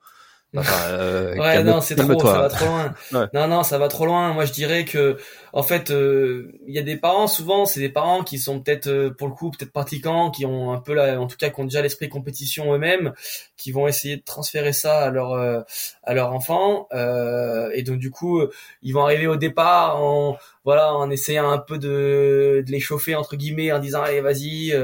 Euh, 0.56 1.36
ouais, 1.36 1.62
non, 1.62 1.80
c'est 1.82 1.94
trop, 1.94 2.18
ça 2.18 2.38
va 2.38 2.48
trop 2.48 2.66
loin. 2.66 2.94
Non, 3.34 3.48
non, 3.48 3.62
ça 3.62 3.76
va 3.78 3.88
trop 3.88 4.06
loin. 4.06 4.32
Moi, 4.32 4.46
je 4.46 4.52
dirais 4.52 4.84
que, 4.84 5.18
en 5.52 5.62
fait, 5.62 5.90
euh, 5.90 6.52
il 6.66 6.74
y 6.74 6.78
a 6.78 6.82
des 6.82 6.96
parents. 6.96 7.26
Souvent, 7.26 7.66
c'est 7.66 7.80
des 7.80 7.90
parents 7.90 8.24
qui 8.24 8.38
sont 8.38 8.60
peut-être, 8.60 8.86
euh, 8.86 9.10
pour 9.10 9.28
le 9.28 9.34
coup, 9.34 9.50
peut-être 9.50 9.72
pratiquants, 9.72 10.30
qui 10.30 10.46
ont 10.46 10.72
un 10.72 10.78
peu 10.78 10.94
là, 10.94 11.20
en 11.20 11.26
tout 11.26 11.36
cas, 11.36 11.50
qui 11.50 11.60
ont 11.60 11.64
déjà 11.64 11.82
l'esprit 11.82 12.08
compétition 12.08 12.72
eux-mêmes, 12.72 13.12
qui 13.56 13.72
vont 13.72 13.86
essayer 13.88 14.16
de 14.16 14.22
transférer 14.22 14.72
ça 14.72 15.00
à 15.00 15.10
leur 15.10 15.34
à 16.04 16.14
leur 16.14 16.32
enfant. 16.32 16.88
et 17.74 17.82
donc, 17.82 17.98
du 17.98 18.10
coup, 18.10 18.42
ils 18.82 18.92
vont 18.92 19.02
arriver 19.02 19.26
au 19.26 19.36
départ 19.36 20.02
en 20.02 20.38
voilà, 20.68 20.94
en 20.94 21.08
essayant 21.10 21.50
un 21.50 21.56
peu 21.56 21.78
de, 21.78 22.62
de 22.66 22.70
les 22.70 22.78
chauffer 22.78 23.14
entre 23.14 23.36
guillemets, 23.36 23.72
en 23.72 23.78
disant 23.78 24.02
allez, 24.02 24.20
vas-y. 24.20 24.74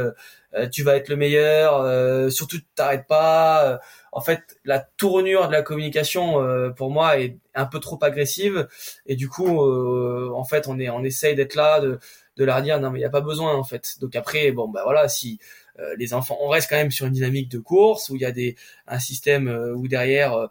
tu 0.73 0.83
vas 0.83 0.97
être 0.97 1.11
le 1.11 1.17
meilleur, 1.17 2.33
surtout 2.33 2.57
t'arrêtes 2.75 3.07
pas. 3.07 3.81
en 4.11 4.23
fait, 4.23 4.59
la 4.65 4.81
tournure 4.81 5.47
de 5.49 5.53
la 5.53 5.61
communication 5.61 6.73
pour 6.75 6.91
moi 6.91 7.19
est 7.19 7.37
un 7.55 7.67
peu 7.67 7.81
trop 7.81 7.99
agressive 8.03 8.67
et 9.05 9.15
du 9.15 9.29
coup, 9.29 9.61
en 9.61 10.45
fait, 10.45 10.69
on 10.69 10.79
est 10.79 10.89
on 10.89 11.05
essaye 11.05 11.35
d'être 11.35 11.55
là, 11.55 11.81
de 11.81 11.99
de 12.37 12.45
leur 12.45 12.63
dire 12.63 12.81
non 12.81 12.91
mais 12.91 12.99
il 13.01 13.03
y 13.03 13.07
a 13.07 13.11
pas 13.11 13.21
besoin 13.21 13.55
en 13.55 13.65
fait. 13.65 13.99
Donc 14.01 14.17
après, 14.17 14.53
bon 14.53 14.69
bah 14.69 14.83
voilà, 14.85 15.09
si 15.09 15.39
euh, 15.81 15.95
les 15.99 16.15
enfants, 16.15 16.39
on 16.41 16.49
reste 16.49 16.71
quand 16.71 16.77
même 16.77 16.91
sur 16.93 17.07
une 17.07 17.13
dynamique 17.13 17.51
de 17.51 17.59
course 17.59 18.09
où 18.09 18.17
il 18.17 18.23
y 18.23 18.25
a 18.25 18.31
des 18.33 18.57
un 18.87 19.01
système 19.01 19.49
euh, 19.49 19.75
où 19.75 19.89
derrière 19.89 20.35
euh, 20.35 20.49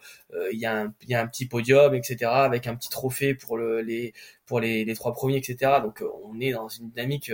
il 0.51 0.59
y 0.59 0.65
a 0.65 0.81
un 0.81 0.93
y 1.07 1.15
a 1.15 1.21
un 1.21 1.27
petit 1.27 1.45
podium 1.45 1.95
etc 1.95 2.17
avec 2.25 2.67
un 2.67 2.75
petit 2.75 2.89
trophée 2.89 3.33
pour 3.33 3.57
le, 3.57 3.81
les 3.81 4.13
pour 4.45 4.59
les, 4.59 4.83
les 4.83 4.95
trois 4.95 5.13
premiers 5.13 5.37
etc. 5.37 5.79
Donc 5.81 6.03
on 6.25 6.39
est 6.41 6.51
dans 6.51 6.67
une 6.67 6.89
dynamique 6.89 7.31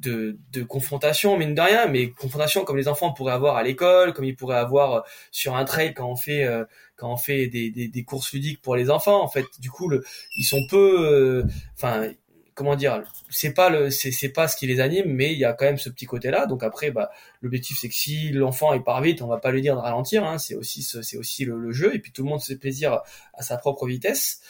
de, 0.00 0.38
de 0.52 0.62
confrontation 0.62 1.38
mine 1.38 1.54
de 1.54 1.60
rien 1.60 1.86
mais 1.86 2.10
confrontation 2.10 2.64
comme 2.64 2.76
les 2.76 2.88
enfants 2.88 3.12
pourraient 3.12 3.32
avoir 3.32 3.56
à 3.56 3.62
l'école 3.62 4.12
comme 4.12 4.24
ils 4.24 4.36
pourraient 4.36 4.56
avoir 4.56 5.04
sur 5.30 5.56
un 5.56 5.64
trail 5.64 5.94
quand 5.94 6.10
on 6.10 6.16
fait 6.16 6.46
quand 6.96 7.12
on 7.12 7.16
fait 7.16 7.46
des, 7.48 7.70
des, 7.70 7.88
des, 7.88 8.04
courses 8.04 8.32
ludiques 8.32 8.60
pour 8.62 8.76
les 8.76 8.90
enfants 8.90 9.22
en 9.22 9.28
fait 9.28 9.46
du 9.60 9.70
coup 9.70 9.88
le, 9.88 10.02
ils 10.36 10.44
sont 10.44 10.60
peu 10.70 11.44
enfin 11.74 12.10
comment 12.54 12.76
dire 12.76 13.02
c'est 13.30 13.52
pas 13.52 13.68
le 13.68 13.90
c'est 13.90 14.28
pas 14.28 14.48
ce 14.48 14.56
qui 14.56 14.66
les 14.66 14.80
anime 14.80 15.06
mais 15.06 15.32
il 15.32 15.38
y 15.38 15.44
a 15.44 15.52
quand 15.52 15.64
même 15.64 15.78
ce 15.78 15.88
petit 15.88 16.06
côté 16.06 16.30
là 16.30 16.46
donc 16.46 16.62
après 16.62 16.90
bah 16.90 17.10
l'objectif 17.42 17.78
c'est 17.80 17.88
que 17.88 17.94
si 17.94 18.30
l'enfant 18.30 18.72
il 18.72 18.82
part 18.82 19.00
vite 19.02 19.22
on 19.22 19.26
va 19.26 19.38
pas 19.38 19.50
lui 19.50 19.60
dire 19.60 19.76
de 19.76 19.80
ralentir 19.80 20.24
hein, 20.24 20.38
c'est 20.38 20.54
aussi 20.54 20.82
c'est 20.82 21.16
aussi 21.16 21.44
le, 21.44 21.72
jeu. 21.72 21.94
Et 21.94 21.98
puis 21.98 22.12
tout 22.12 22.22
le 22.22 22.28
monde 22.28 22.40
se 22.40 22.52
fait 22.52 22.58
plaisir 22.58 23.00
à 23.34 23.42
sa 23.42 23.56
propre 23.56 23.86
vitesse. 23.86 24.40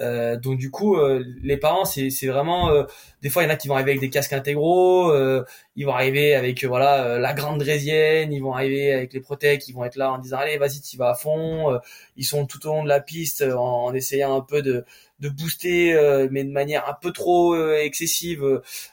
Euh, 0.00 0.36
donc 0.36 0.58
du 0.58 0.70
coup 0.70 0.96
euh, 0.96 1.24
les 1.42 1.56
parents 1.56 1.84
c'est 1.84 2.10
c'est 2.10 2.26
vraiment 2.26 2.70
euh, 2.70 2.84
des 3.22 3.30
fois 3.30 3.42
il 3.42 3.46
y 3.46 3.48
en 3.48 3.52
a 3.52 3.56
qui 3.56 3.68
vont 3.68 3.74
arriver 3.74 3.92
avec 3.92 4.00
des 4.00 4.10
casques 4.10 4.32
intégraux 4.32 5.10
euh, 5.10 5.44
ils 5.76 5.84
vont 5.84 5.92
arriver 5.92 6.34
avec 6.34 6.64
voilà 6.64 7.18
la 7.18 7.34
grande 7.34 7.58
draisienne 7.58 8.32
ils 8.32 8.40
vont 8.40 8.54
arriver 8.54 8.92
avec 8.92 9.12
les 9.12 9.20
protèques 9.20 9.68
ils 9.68 9.74
vont 9.74 9.84
être 9.84 9.96
là 9.96 10.12
en 10.12 10.18
disant 10.18 10.38
allez 10.38 10.58
vas-y 10.58 10.80
tu 10.80 10.96
vas 10.96 11.10
à 11.10 11.14
fond. 11.14 11.78
Ils 12.16 12.24
sont 12.24 12.46
tout 12.46 12.66
au 12.66 12.70
long 12.70 12.84
de 12.84 12.88
la 12.88 13.00
piste 13.00 13.42
en 13.42 13.92
essayant 13.94 14.36
un 14.36 14.40
peu 14.40 14.62
de 14.62 14.84
de 15.20 15.28
booster 15.28 15.92
euh, 15.92 16.28
mais 16.30 16.44
de 16.44 16.50
manière 16.50 16.88
un 16.88 16.94
peu 16.94 17.12
trop 17.12 17.54
euh, 17.54 17.76
excessive 17.76 18.42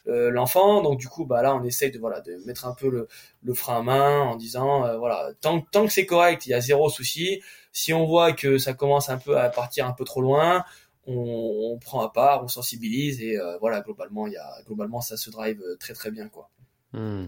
euh, 0.07 0.29
l'enfant. 0.29 0.81
Donc 0.81 0.99
du 0.99 1.07
coup 1.07 1.25
bah 1.25 1.41
là 1.41 1.55
on 1.55 1.63
essaye 1.63 1.91
de 1.91 1.99
voilà 1.99 2.21
de 2.21 2.37
mettre 2.45 2.67
un 2.67 2.73
peu 2.73 2.89
le, 2.89 3.07
le 3.43 3.53
frein 3.53 3.79
à 3.79 3.81
main 3.81 4.19
en 4.21 4.35
disant 4.35 4.97
voilà 4.97 5.31
tant 5.41 5.61
tant 5.61 5.85
que 5.85 5.91
c'est 5.93 6.05
correct 6.05 6.45
il 6.45 6.49
y 6.49 6.53
a 6.53 6.61
zéro 6.61 6.89
souci. 6.89 7.41
Si 7.71 7.93
on 7.93 8.05
voit 8.05 8.33
que 8.33 8.57
ça 8.57 8.73
commence 8.73 9.09
un 9.09 9.17
peu 9.17 9.37
à 9.37 9.49
partir 9.49 9.87
un 9.87 9.93
peu 9.93 10.03
trop 10.03 10.21
loin 10.21 10.63
on, 11.05 11.73
on 11.73 11.79
prend 11.79 12.01
à 12.01 12.09
part 12.09 12.43
on 12.43 12.47
sensibilise 12.47 13.21
et 13.21 13.37
voilà 13.61 13.81
globalement 13.81 14.27
il 14.27 14.33
y 14.33 14.37
a 14.37 14.49
globalement 14.65 15.01
ça 15.01 15.17
se 15.17 15.29
drive 15.29 15.61
très 15.79 15.93
très 15.93 16.11
bien 16.11 16.27
quoi. 16.27 16.49
Hmm. 16.93 17.27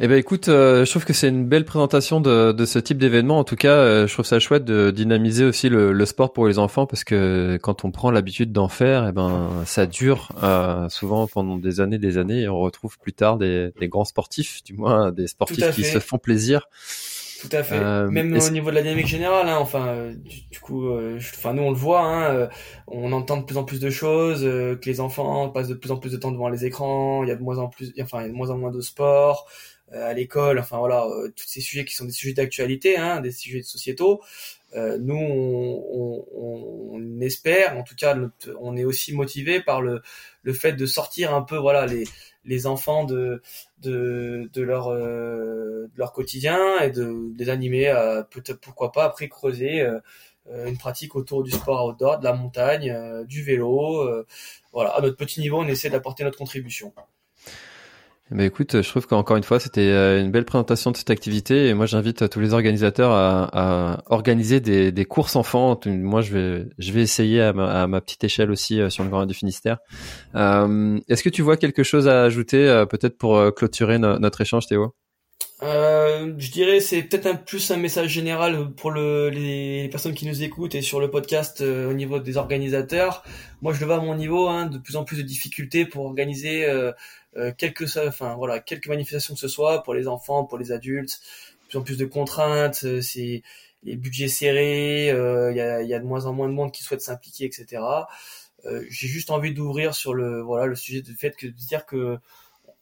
Eh 0.00 0.06
ben 0.06 0.16
écoute, 0.16 0.48
euh, 0.48 0.84
je 0.84 0.90
trouve 0.90 1.04
que 1.04 1.12
c'est 1.12 1.28
une 1.28 1.44
belle 1.44 1.64
présentation 1.64 2.20
de, 2.20 2.52
de 2.52 2.64
ce 2.66 2.78
type 2.78 2.98
d'événement. 2.98 3.40
En 3.40 3.44
tout 3.44 3.56
cas, 3.56 3.72
euh, 3.72 4.06
je 4.06 4.12
trouve 4.12 4.24
ça 4.24 4.38
chouette 4.38 4.64
de 4.64 4.92
dynamiser 4.92 5.44
aussi 5.44 5.68
le, 5.68 5.92
le, 5.92 6.06
sport 6.06 6.32
pour 6.32 6.46
les 6.46 6.60
enfants 6.60 6.86
parce 6.86 7.02
que 7.02 7.58
quand 7.60 7.84
on 7.84 7.90
prend 7.90 8.12
l'habitude 8.12 8.52
d'en 8.52 8.68
faire, 8.68 9.08
eh 9.08 9.12
ben 9.12 9.50
ça 9.66 9.86
dure 9.86 10.28
euh, 10.44 10.88
souvent 10.88 11.26
pendant 11.26 11.56
des 11.56 11.80
années, 11.80 11.98
des 11.98 12.16
années, 12.16 12.42
et 12.42 12.48
on 12.48 12.60
retrouve 12.60 12.96
plus 13.00 13.12
tard 13.12 13.38
des, 13.38 13.72
des 13.80 13.88
grands 13.88 14.04
sportifs, 14.04 14.62
du 14.62 14.74
moins 14.74 15.10
des 15.10 15.26
sportifs 15.26 15.74
qui 15.74 15.82
se 15.82 15.98
font 15.98 16.18
plaisir. 16.18 16.68
Tout 17.40 17.48
à 17.52 17.64
fait. 17.64 17.80
Même 18.08 18.36
au 18.36 18.50
niveau 18.50 18.70
de 18.70 18.76
la 18.76 18.82
dynamique 18.82 19.06
générale, 19.08 19.48
hein, 19.48 19.58
enfin, 19.60 20.12
du, 20.50 20.60
coup, 20.60 20.92
enfin 21.16 21.54
nous 21.54 21.62
on 21.62 21.70
le 21.70 21.76
voit, 21.76 22.02
hein, 22.02 22.48
on 22.86 23.12
entend 23.12 23.36
de 23.38 23.44
plus 23.44 23.56
en 23.56 23.64
plus 23.64 23.80
de 23.80 23.90
choses, 23.90 24.42
que 24.42 24.86
les 24.86 25.00
enfants 25.00 25.48
passent 25.48 25.68
de 25.68 25.74
plus 25.74 25.90
en 25.90 25.96
plus 25.96 26.12
de 26.12 26.18
temps 26.18 26.30
devant 26.30 26.48
les 26.48 26.64
écrans, 26.64 27.24
il 27.24 27.28
y 27.28 27.32
a 27.32 27.36
de 27.36 27.42
moins 27.42 27.58
en 27.58 27.68
plus, 27.68 27.92
enfin, 28.00 28.20
il 28.20 28.22
y 28.22 28.26
a 28.26 28.28
de 28.28 28.34
moins 28.34 28.50
en 28.50 28.58
moins 28.58 28.70
de 28.70 28.80
sport. 28.80 29.48
Euh, 29.94 30.10
à 30.10 30.12
l'école, 30.12 30.58
enfin 30.58 30.78
voilà, 30.78 31.06
euh, 31.06 31.30
tous 31.34 31.46
ces 31.46 31.60
sujets 31.62 31.84
qui 31.86 31.94
sont 31.94 32.04
des 32.04 32.12
sujets 32.12 32.34
d'actualité, 32.34 32.98
hein, 32.98 33.20
des 33.20 33.30
sujets 33.32 33.62
sociétaux. 33.62 34.20
Euh, 34.76 34.98
nous, 35.00 35.16
on, 35.16 36.26
on, 36.34 36.92
on, 36.92 37.20
espère, 37.22 37.78
en 37.78 37.82
tout 37.82 37.94
cas, 37.96 38.16
on 38.60 38.76
est 38.76 38.84
aussi 38.84 39.14
motivé 39.14 39.62
par 39.62 39.80
le, 39.80 40.02
le 40.42 40.52
fait 40.52 40.74
de 40.74 40.84
sortir 40.84 41.34
un 41.34 41.40
peu, 41.42 41.56
voilà, 41.56 41.86
les, 41.86 42.04
les 42.44 42.66
enfants 42.66 43.04
de, 43.04 43.40
de, 43.80 44.50
de 44.52 44.62
leur, 44.62 44.90
de 44.90 45.90
leur 45.96 46.12
quotidien 46.12 46.80
et 46.80 46.90
de, 46.90 47.32
les 47.38 47.48
animer 47.48 47.88
à 47.88 48.24
peut-être, 48.30 48.60
pourquoi 48.60 48.92
pas, 48.92 49.04
après 49.04 49.28
creuser 49.28 49.86
une 50.66 50.78
pratique 50.78 51.16
autour 51.16 51.42
du 51.42 51.50
sport 51.50 51.86
outdoor, 51.86 52.18
de 52.18 52.24
la 52.24 52.34
montagne, 52.34 53.24
du 53.26 53.42
vélo. 53.42 54.24
voilà, 54.72 54.90
à 54.90 55.00
notre 55.00 55.16
petit 55.16 55.40
niveau, 55.40 55.58
on 55.60 55.68
essaie 55.68 55.90
d'apporter 55.90 56.24
notre 56.24 56.38
contribution. 56.38 56.92
Bah 58.30 58.44
écoute, 58.44 58.82
je 58.82 58.88
trouve 58.90 59.06
qu'encore 59.06 59.38
une 59.38 59.42
fois, 59.42 59.58
c'était 59.58 59.80
euh, 59.80 60.20
une 60.20 60.30
belle 60.30 60.44
présentation 60.44 60.90
de 60.90 60.98
cette 60.98 61.08
activité 61.08 61.68
et 61.68 61.74
moi 61.74 61.86
j'invite 61.86 62.28
tous 62.28 62.40
les 62.40 62.52
organisateurs 62.52 63.10
à, 63.10 63.48
à 63.52 64.02
organiser 64.10 64.60
des, 64.60 64.92
des, 64.92 65.04
courses 65.06 65.34
enfants. 65.34 65.80
Moi 65.86 66.20
je 66.20 66.34
vais, 66.34 66.66
je 66.76 66.92
vais 66.92 67.00
essayer 67.00 67.40
à 67.40 67.54
ma, 67.54 68.00
petite 68.02 68.24
échelle 68.24 68.50
aussi 68.50 68.82
euh, 68.82 68.90
sur 68.90 69.02
le 69.02 69.08
Grand 69.08 69.24
du 69.24 69.32
Finistère. 69.32 69.78
Euh, 70.34 71.00
Est-ce 71.08 71.22
que 71.22 71.30
tu 71.30 71.40
vois 71.40 71.56
quelque 71.56 71.82
chose 71.82 72.06
à 72.06 72.22
ajouter 72.22 72.68
euh, 72.68 72.84
peut-être 72.84 73.16
pour 73.16 73.42
clôturer 73.54 73.98
notre 73.98 74.42
échange 74.42 74.66
Théo? 74.66 74.94
Euh, 75.62 76.34
je 76.38 76.50
dirais 76.50 76.80
c'est 76.80 77.02
peut-être 77.02 77.26
un 77.26 77.34
plus 77.34 77.70
un 77.70 77.76
message 77.76 78.10
général 78.10 78.70
pour 78.76 78.90
le, 78.90 79.28
les, 79.28 79.88
personnes 79.90 80.14
qui 80.14 80.26
nous 80.26 80.42
écoutent 80.42 80.74
et 80.74 80.82
sur 80.82 81.00
le 81.00 81.10
podcast 81.10 81.60
au 81.60 81.92
niveau 81.92 82.20
des 82.20 82.36
organisateurs. 82.36 83.24
Moi 83.60 83.72
je 83.72 83.80
le 83.80 83.86
vois 83.86 83.96
à 83.96 84.00
mon 84.00 84.14
niveau, 84.14 84.48
hein, 84.48 84.66
de 84.66 84.78
plus 84.78 84.96
en 84.96 85.04
plus 85.04 85.16
de 85.16 85.22
difficultés 85.22 85.84
pour 85.84 86.04
organiser 86.04 86.64
euh, 86.64 86.92
euh, 87.36 87.52
quelques, 87.56 87.96
enfin 87.96 88.34
voilà, 88.36 88.58
quelques 88.58 88.88
manifestations 88.88 89.34
que 89.34 89.40
ce 89.40 89.48
soit 89.48 89.82
pour 89.82 89.94
les 89.94 90.08
enfants, 90.08 90.44
pour 90.44 90.58
les 90.58 90.72
adultes, 90.72 91.20
plus 91.68 91.78
en 91.78 91.82
plus 91.82 91.98
de 91.98 92.04
contraintes, 92.06 92.82
euh, 92.84 93.00
c'est 93.00 93.42
les 93.84 93.96
budgets 93.96 94.28
serrés, 94.28 95.10
euh, 95.10 95.52
il 95.52 95.56
y, 95.56 95.60
a, 95.60 95.82
y, 95.82 95.94
a, 95.94 96.00
de 96.00 96.04
moins 96.04 96.26
en 96.26 96.32
moins 96.32 96.48
de 96.48 96.54
monde 96.54 96.72
qui 96.72 96.82
souhaite 96.82 97.00
s'impliquer, 97.00 97.44
etc. 97.44 97.82
J'ai 98.90 99.06
juste 99.08 99.30
envie 99.30 99.54
d'ouvrir 99.54 99.94
sur 99.94 100.14
le 100.14 100.42
voilà 100.42 100.66
le 100.66 100.74
sujet 100.74 101.00
du 101.00 101.14
fait 101.14 101.34
que 101.36 101.46
de 101.46 101.52
dire 101.52 101.86
que 101.86 102.18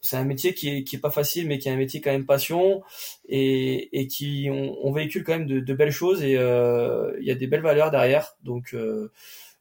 c'est 0.01 0.17
un 0.17 0.23
métier 0.23 0.53
qui 0.53 0.69
est, 0.69 0.83
qui 0.83 0.95
est 0.95 0.99
pas 0.99 1.11
facile, 1.11 1.47
mais 1.47 1.59
qui 1.59 1.69
est 1.69 1.71
un 1.71 1.77
métier 1.77 2.01
quand 2.01 2.11
même 2.11 2.25
passion 2.25 2.81
et, 3.27 3.99
et 3.99 4.07
qui 4.07 4.47
on, 4.51 4.77
on 4.85 4.91
véhicule 4.91 5.23
quand 5.23 5.37
même 5.37 5.47
de, 5.47 5.73
belles 5.73 5.91
choses 5.91 6.23
et 6.23 6.33
il 6.33 7.25
y 7.25 7.31
a 7.31 7.35
des 7.35 7.47
belles 7.47 7.61
valeurs 7.61 7.91
derrière. 7.91 8.35
Donc 8.43 8.75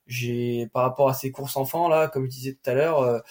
j'ai 0.07 0.69
par 0.73 0.83
rapport 0.83 1.09
à 1.09 1.15
ces 1.15 1.31
courses 1.31 1.57
enfants 1.57 1.89
là, 1.89 2.09
comme 2.09 2.27
je 2.27 2.31
disais 2.31 2.53
tout 2.53 2.71
à 2.71 2.75
l'heure, 2.75 3.23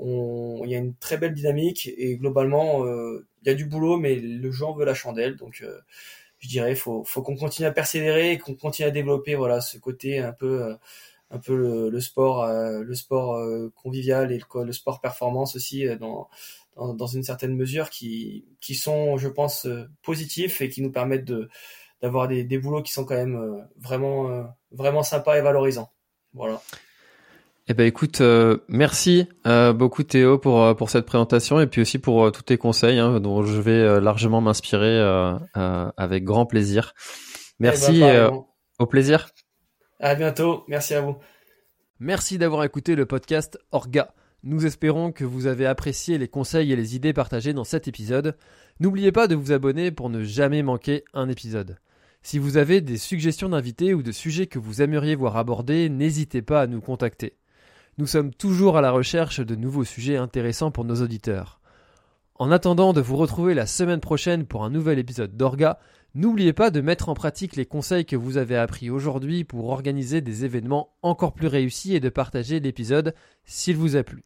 il 0.00 0.70
y 0.70 0.74
a 0.74 0.78
une 0.78 0.94
très 0.94 1.16
belle 1.16 1.34
dynamique 1.34 1.90
et 1.96 2.16
globalement 2.16 2.84
euh, 2.84 3.26
il 3.42 3.48
y 3.48 3.50
a 3.50 3.54
du 3.54 3.64
boulot 3.66 3.96
mais 3.96 4.16
le 4.16 4.50
jeu 4.50 4.64
en 4.64 4.72
veut 4.72 4.84
la 4.84 4.94
chandelle 4.94 5.36
donc 5.36 5.60
euh, 5.62 5.80
je 6.38 6.48
dirais 6.48 6.74
faut 6.74 7.04
faut 7.04 7.22
qu'on 7.22 7.36
continue 7.36 7.66
à 7.66 7.72
persévérer 7.72 8.38
qu'on 8.38 8.54
continue 8.54 8.88
à 8.88 8.90
développer 8.90 9.34
voilà 9.34 9.60
ce 9.60 9.78
côté 9.78 10.18
un 10.20 10.32
peu 10.32 10.62
euh, 10.62 10.74
un 11.30 11.38
peu 11.38 11.90
le, 11.90 12.00
sport 12.00 12.46
le 12.48 12.94
sport 12.94 13.38
convivial 13.74 14.32
et 14.32 14.38
le, 14.38 14.64
le, 14.64 14.72
sport 14.72 15.00
performance 15.00 15.56
aussi 15.56 15.86
dans, 15.98 16.28
dans, 16.76 16.94
dans 16.94 17.06
une 17.06 17.22
certaine 17.22 17.54
mesure 17.54 17.90
qui 17.90 18.46
qui 18.60 18.74
sont 18.74 19.18
je 19.18 19.28
pense 19.28 19.66
positifs 20.02 20.60
et 20.60 20.68
qui 20.68 20.82
nous 20.82 20.92
permettent 20.92 21.26
de 21.26 21.48
d'avoir 22.00 22.28
des, 22.28 22.44
des 22.44 22.58
boulots 22.58 22.82
qui 22.82 22.92
sont 22.92 23.04
quand 23.04 23.16
même 23.16 23.66
vraiment 23.76 24.46
vraiment 24.70 25.02
sympas 25.02 25.36
et 25.36 25.42
valorisants 25.42 25.90
voilà 26.32 26.62
eh 27.70 27.74
ben 27.74 27.86
écoute, 27.86 28.22
euh, 28.22 28.56
merci 28.68 29.28
euh, 29.46 29.74
beaucoup 29.74 30.02
Théo 30.02 30.38
pour 30.38 30.62
euh, 30.62 30.72
pour 30.72 30.88
cette 30.88 31.04
présentation 31.04 31.60
et 31.60 31.66
puis 31.66 31.82
aussi 31.82 31.98
pour 31.98 32.32
tous 32.32 32.42
tes 32.42 32.56
conseils 32.56 32.98
hein, 32.98 33.20
dont 33.20 33.42
je 33.42 33.60
vais 33.60 34.00
largement 34.00 34.40
m'inspirer 34.40 34.98
avec 35.54 36.24
grand 36.24 36.46
plaisir. 36.46 36.94
Merci, 37.58 37.96
eh 37.96 38.00
ben, 38.00 38.44
au 38.78 38.86
plaisir. 38.86 39.28
À 40.00 40.14
bientôt, 40.14 40.64
merci 40.68 40.94
à 40.94 41.00
vous. 41.00 41.16
Merci 41.98 42.38
d'avoir 42.38 42.62
écouté 42.62 42.94
le 42.94 43.04
podcast 43.04 43.58
Orga. 43.72 44.14
Nous 44.44 44.64
espérons 44.64 45.10
que 45.10 45.24
vous 45.24 45.48
avez 45.48 45.66
apprécié 45.66 46.18
les 46.18 46.28
conseils 46.28 46.72
et 46.72 46.76
les 46.76 46.94
idées 46.94 47.12
partagées 47.12 47.52
dans 47.52 47.64
cet 47.64 47.88
épisode. 47.88 48.36
N'oubliez 48.78 49.10
pas 49.10 49.26
de 49.26 49.34
vous 49.34 49.50
abonner 49.50 49.90
pour 49.90 50.08
ne 50.08 50.22
jamais 50.22 50.62
manquer 50.62 51.02
un 51.14 51.28
épisode. 51.28 51.78
Si 52.22 52.38
vous 52.38 52.56
avez 52.56 52.80
des 52.80 52.98
suggestions 52.98 53.48
d'invités 53.48 53.94
ou 53.94 54.04
de 54.04 54.12
sujets 54.12 54.46
que 54.46 54.60
vous 54.60 54.82
aimeriez 54.82 55.16
voir 55.16 55.36
abordés, 55.36 55.88
n'hésitez 55.88 56.42
pas 56.42 56.62
à 56.62 56.66
nous 56.68 56.80
contacter. 56.80 57.36
Nous 57.96 58.06
sommes 58.06 58.32
toujours 58.32 58.76
à 58.76 58.80
la 58.80 58.92
recherche 58.92 59.40
de 59.40 59.56
nouveaux 59.56 59.84
sujets 59.84 60.16
intéressants 60.16 60.70
pour 60.70 60.84
nos 60.84 61.02
auditeurs. 61.02 61.60
En 62.36 62.52
attendant 62.52 62.92
de 62.92 63.00
vous 63.00 63.16
retrouver 63.16 63.54
la 63.54 63.66
semaine 63.66 63.98
prochaine 63.98 64.46
pour 64.46 64.64
un 64.64 64.70
nouvel 64.70 65.00
épisode 65.00 65.36
d'Orga, 65.36 65.80
n'oubliez 66.18 66.52
pas 66.52 66.70
de 66.70 66.80
mettre 66.80 67.08
en 67.08 67.14
pratique 67.14 67.54
les 67.54 67.64
conseils 67.64 68.04
que 68.04 68.16
vous 68.16 68.36
avez 68.36 68.56
appris 68.56 68.90
aujourd'hui 68.90 69.44
pour 69.44 69.68
organiser 69.68 70.20
des 70.20 70.44
événements 70.44 70.96
encore 71.02 71.32
plus 71.32 71.46
réussis 71.46 71.94
et 71.94 72.00
de 72.00 72.08
partager 72.08 72.60
l'épisode 72.60 73.14
s'il 73.44 73.76
vous 73.76 73.96
a 73.96 74.02
plu. 74.02 74.24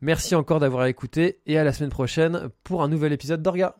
Merci 0.00 0.34
encore 0.34 0.60
d'avoir 0.60 0.86
écouté 0.86 1.40
et 1.46 1.58
à 1.58 1.64
la 1.64 1.72
semaine 1.72 1.90
prochaine 1.90 2.48
pour 2.64 2.82
un 2.82 2.88
nouvel 2.88 3.12
épisode 3.12 3.42
d'Orga. 3.42 3.76